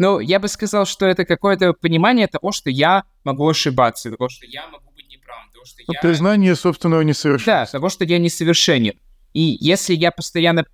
Ну, 0.00 0.20
я 0.20 0.38
бы 0.38 0.46
сказал, 0.46 0.86
что 0.86 1.06
это 1.06 1.24
какое-то 1.24 1.72
понимание 1.72 2.28
того, 2.28 2.52
что 2.52 2.70
я 2.70 3.02
могу 3.24 3.48
ошибаться, 3.48 4.12
того, 4.12 4.28
что 4.28 4.46
я 4.46 4.68
могу 4.68 4.92
быть 4.92 5.08
неправ, 5.08 5.50
того, 5.52 5.64
что 5.64 5.82
ну, 5.88 5.94
я... 5.94 6.00
Признание 6.00 6.54
собственного 6.54 7.00
несовершенства. 7.00 7.52
Да, 7.52 7.66
того, 7.66 7.88
что 7.88 8.04
я 8.04 8.18
несовершенен. 8.18 8.94
И 9.32 9.56
если 9.60 9.96
я 9.96 10.12
постоянно 10.12 10.66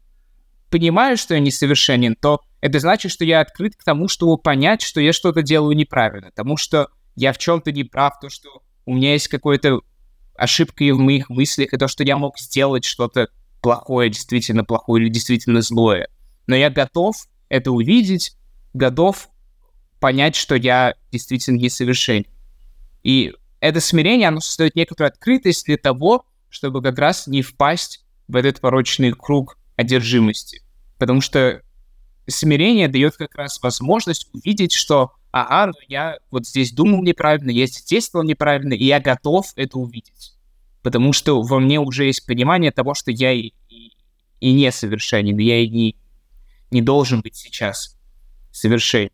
понимаю, 0.75 1.17
что 1.17 1.35
я 1.35 1.41
несовершенен, 1.41 2.17
то 2.17 2.41
это 2.61 2.81
значит, 2.81 3.13
что 3.13 3.25
я 3.25 3.39
открыт 3.39 3.77
к 3.77 3.85
тому, 3.85 4.09
чтобы 4.09 4.39
понять, 4.39 4.83
что 4.83 5.01
я 5.01 5.13
что-то 5.13 5.41
делаю 5.41 5.77
неправильно, 5.77 6.33
тому, 6.35 6.57
что 6.57 6.89
я 7.15 7.33
в 7.33 7.39
чем-то 7.39 7.71
не 7.71 7.85
прав, 7.85 8.19
то, 8.21 8.29
что 8.29 8.61
у 8.85 8.93
меня 8.93 9.13
есть 9.13 9.29
какая-то 9.29 9.83
ошибка 10.35 10.83
в 10.93 10.99
моих 10.99 11.31
мыслях, 11.31 11.73
и 11.73 11.77
то, 11.77 11.87
что 11.87 12.03
я 12.03 12.17
мог 12.17 12.41
сделать 12.41 12.85
что-то 12.85 13.29
плохое, 13.63 14.11
действительно 14.11 14.65
плохое 14.65 15.05
или 15.05 15.13
действительно 15.13 15.63
злое. 15.63 16.09
Но 16.49 16.57
я 16.57 16.71
готов 16.71 17.15
это 17.49 17.71
увидеть, 17.71 18.37
годов 18.73 19.29
понять, 20.01 20.35
что 20.35 20.57
я 20.57 20.95
действительно 21.13 21.59
несовершенен. 21.59 22.27
И 23.05 23.33
это 23.61 23.79
смирение, 23.79 24.27
оно 24.27 24.41
создает 24.41 24.75
некоторую 24.75 25.13
открытость 25.13 25.67
для 25.67 25.77
того, 25.77 26.27
чтобы 26.51 26.83
как 26.83 26.99
раз 26.99 27.29
не 27.29 27.43
впасть 27.43 28.05
в 28.27 28.35
этот 28.35 28.61
порочный 28.61 29.13
круг 29.13 29.57
одержимости. 29.77 30.64
Потому 31.05 31.21
что 31.21 31.61
смирение 32.27 32.89
дает 32.89 33.19
как 33.19 33.35
раз 33.35 33.63
возможность 33.63 34.31
увидеть, 34.33 34.73
что 34.73 35.13
ага, 35.33 35.67
ну 35.67 35.79
я 35.87 36.17
вот 36.31 36.47
здесь 36.47 36.73
думал 36.73 37.03
неправильно, 37.03 37.51
я 37.51 37.67
здесь 37.67 37.85
действовал 37.85 38.25
неправильно, 38.25 38.73
и 38.73 38.87
я 38.87 39.01
готов 39.01 39.53
это 39.55 39.77
увидеть. 39.77 40.33
Потому 40.83 41.13
что 41.13 41.43
во 41.43 41.61
мне 41.61 41.79
уже 41.79 42.07
есть 42.07 42.25
понимание 42.25 42.73
того, 42.73 42.95
что 42.95 43.11
я 43.11 43.33
и, 43.33 43.53
и, 43.69 43.93
и 44.41 44.55
несовершенен, 44.55 45.37
я 45.37 45.59
и 45.61 45.69
не, 45.69 45.95
не 46.71 46.81
должен 46.81 47.21
быть 47.21 47.37
сейчас 47.37 47.99
совершенен. 48.51 49.11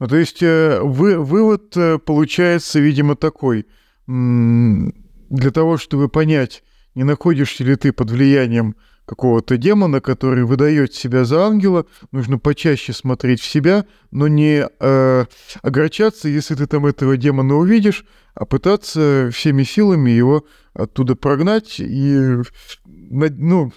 Ну, 0.00 0.08
то 0.08 0.16
есть 0.16 0.42
э, 0.42 0.80
вы, 0.82 1.20
вывод 1.22 1.76
э, 1.76 1.98
получается, 1.98 2.80
видимо, 2.80 3.14
такой. 3.14 3.64
для 4.08 5.50
того, 5.52 5.78
чтобы 5.78 6.08
понять, 6.08 6.64
не 6.96 7.04
находишься 7.04 7.62
ли 7.62 7.76
ты 7.76 7.92
под 7.92 8.10
влиянием 8.10 8.74
какого-то 9.08 9.56
демона, 9.56 10.00
который 10.00 10.44
выдает 10.44 10.94
себя 10.94 11.24
за 11.24 11.46
ангела, 11.46 11.86
нужно 12.12 12.38
почаще 12.38 12.92
смотреть 12.92 13.40
в 13.40 13.46
себя, 13.46 13.86
но 14.10 14.28
не 14.28 14.66
э, 14.68 15.24
огорчаться, 15.62 16.28
если 16.28 16.54
ты 16.54 16.66
там 16.66 16.86
этого 16.86 17.16
демона 17.16 17.54
увидишь, 17.56 18.04
а 18.34 18.44
пытаться 18.44 19.30
всеми 19.32 19.62
силами 19.64 20.10
его 20.10 20.44
оттуда 20.74 21.16
прогнать 21.16 21.80
и 21.80 22.36
ну, 22.84 23.72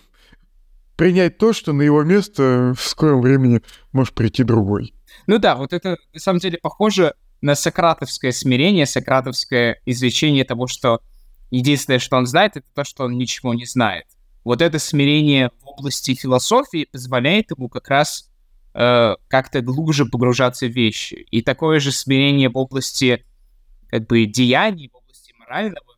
принять 0.98 1.38
то, 1.38 1.54
что 1.54 1.74
на 1.74 1.82
его 1.82 2.04
место 2.04 2.76
в 2.78 2.82
скором 2.82 3.22
времени 3.22 3.62
может 3.94 4.14
прийти 4.14 4.44
другой. 4.44 4.94
Ну 5.28 5.40
да, 5.40 5.56
вот 5.56 5.72
это 5.74 5.98
на 6.14 6.20
самом 6.20 6.40
деле 6.40 6.60
похоже 6.62 7.16
на 7.40 7.56
сократовское 7.56 8.34
смирение, 8.34 8.86
сократовское 8.86 9.80
изречение 9.86 10.44
того, 10.44 10.68
что 10.68 11.00
единственное, 11.50 12.00
что 12.00 12.18
он 12.18 12.28
знает, 12.28 12.58
это 12.58 12.68
то, 12.76 12.84
что 12.84 13.06
он 13.06 13.18
ничего 13.18 13.54
не 13.54 13.66
знает. 13.66 14.06
Вот 14.44 14.62
это 14.62 14.80
смирение 14.80 15.52
в 15.62 15.68
области 15.68 16.16
философии 16.16 16.88
позволяет 16.92 17.52
ему 17.52 17.70
как 17.70 17.90
раз 17.90 18.30
э, 18.74 19.16
как-то 19.28 19.62
глубже 19.62 20.06
погружаться 20.06 20.68
в 20.68 20.72
вещи. 20.72 21.26
И 21.32 21.42
такое 21.42 21.80
же 21.80 21.92
смирение 21.92 22.50
в 22.50 22.58
области 22.58 23.26
как 23.90 24.08
бы 24.08 24.26
деяний, 24.26 24.90
в 24.92 24.96
области 24.96 25.34
морального 25.38 25.98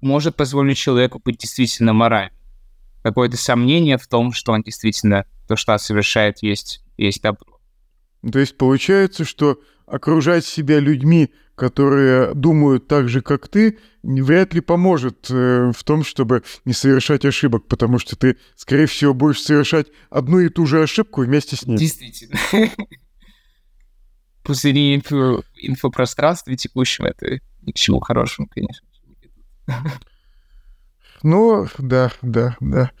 может 0.00 0.36
позволить 0.36 0.76
человеку 0.76 1.20
быть 1.24 1.38
действительно 1.38 1.92
моральным. 1.92 2.36
Какое-то 3.02 3.36
сомнение 3.36 3.96
в 3.96 4.06
том, 4.06 4.32
что 4.32 4.52
он 4.52 4.62
действительно 4.62 5.24
то, 5.46 5.56
что 5.56 5.72
он 5.72 5.78
совершает, 5.78 6.42
есть, 6.42 6.82
есть 6.96 7.22
добро. 7.22 7.60
То 8.30 8.38
есть 8.38 8.56
получается, 8.58 9.24
что 9.24 9.60
окружать 9.86 10.44
себя 10.44 10.80
людьми, 10.80 11.32
которые 11.58 12.34
думают 12.34 12.86
так 12.86 13.08
же, 13.08 13.20
как 13.20 13.48
ты, 13.48 13.78
вряд 14.02 14.54
ли 14.54 14.60
поможет 14.60 15.26
э, 15.30 15.72
в 15.76 15.84
том, 15.84 16.04
чтобы 16.04 16.42
не 16.64 16.72
совершать 16.72 17.24
ошибок, 17.24 17.66
потому 17.66 17.98
что 17.98 18.16
ты, 18.16 18.36
скорее 18.56 18.86
всего, 18.86 19.12
будешь 19.12 19.42
совершать 19.42 19.88
одну 20.08 20.38
и 20.38 20.48
ту 20.48 20.66
же 20.66 20.82
ошибку 20.82 21.22
вместе 21.22 21.56
с 21.56 21.66
ним. 21.66 21.76
Действительно. 21.76 22.38
Пузыри 24.44 24.94
инфо, 24.94 25.42
инфопространства 25.56 26.56
текущего 26.56 27.06
это 27.06 27.40
ни 27.62 27.72
к 27.72 27.76
чему 27.76 28.00
хорошему, 28.00 28.48
конечно. 28.48 28.86
Ну, 31.22 31.66
да, 31.78 32.12
да, 32.22 32.56
да. 32.60 32.92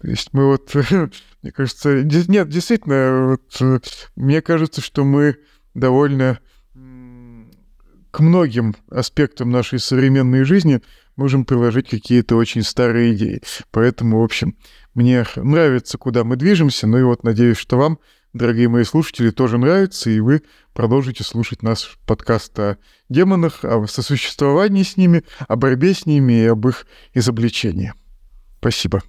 То 0.00 0.08
есть 0.08 0.28
мы 0.32 0.46
вот, 0.46 0.72
мне 1.42 1.52
кажется, 1.52 2.02
нет, 2.04 2.48
действительно, 2.48 3.30
вот, 3.30 3.60
э, 3.60 3.80
мне 4.14 4.40
кажется, 4.40 4.80
что 4.80 5.04
мы 5.04 5.36
довольно 5.74 6.38
к 8.14 8.20
многим 8.20 8.76
аспектам 8.92 9.50
нашей 9.50 9.80
современной 9.80 10.44
жизни 10.44 10.80
можем 11.16 11.44
приложить 11.44 11.88
какие-то 11.88 12.36
очень 12.36 12.62
старые 12.62 13.12
идеи. 13.14 13.42
Поэтому, 13.72 14.20
в 14.20 14.22
общем, 14.22 14.56
мне 14.94 15.26
нравится, 15.34 15.98
куда 15.98 16.22
мы 16.22 16.36
движемся, 16.36 16.86
ну 16.86 16.96
и 16.96 17.02
вот 17.02 17.24
надеюсь, 17.24 17.56
что 17.56 17.76
вам, 17.76 17.98
дорогие 18.32 18.68
мои 18.68 18.84
слушатели, 18.84 19.30
тоже 19.30 19.58
нравится, 19.58 20.10
и 20.10 20.20
вы 20.20 20.42
продолжите 20.74 21.24
слушать 21.24 21.64
наш 21.64 21.98
подкаст 22.06 22.56
о 22.60 22.78
демонах, 23.08 23.64
о 23.64 23.84
сосуществовании 23.88 24.84
с 24.84 24.96
ними, 24.96 25.24
о 25.48 25.56
борьбе 25.56 25.92
с 25.92 26.06
ними 26.06 26.34
и 26.34 26.46
об 26.46 26.68
их 26.68 26.86
изобличении. 27.14 27.94
Спасибо. 28.60 29.02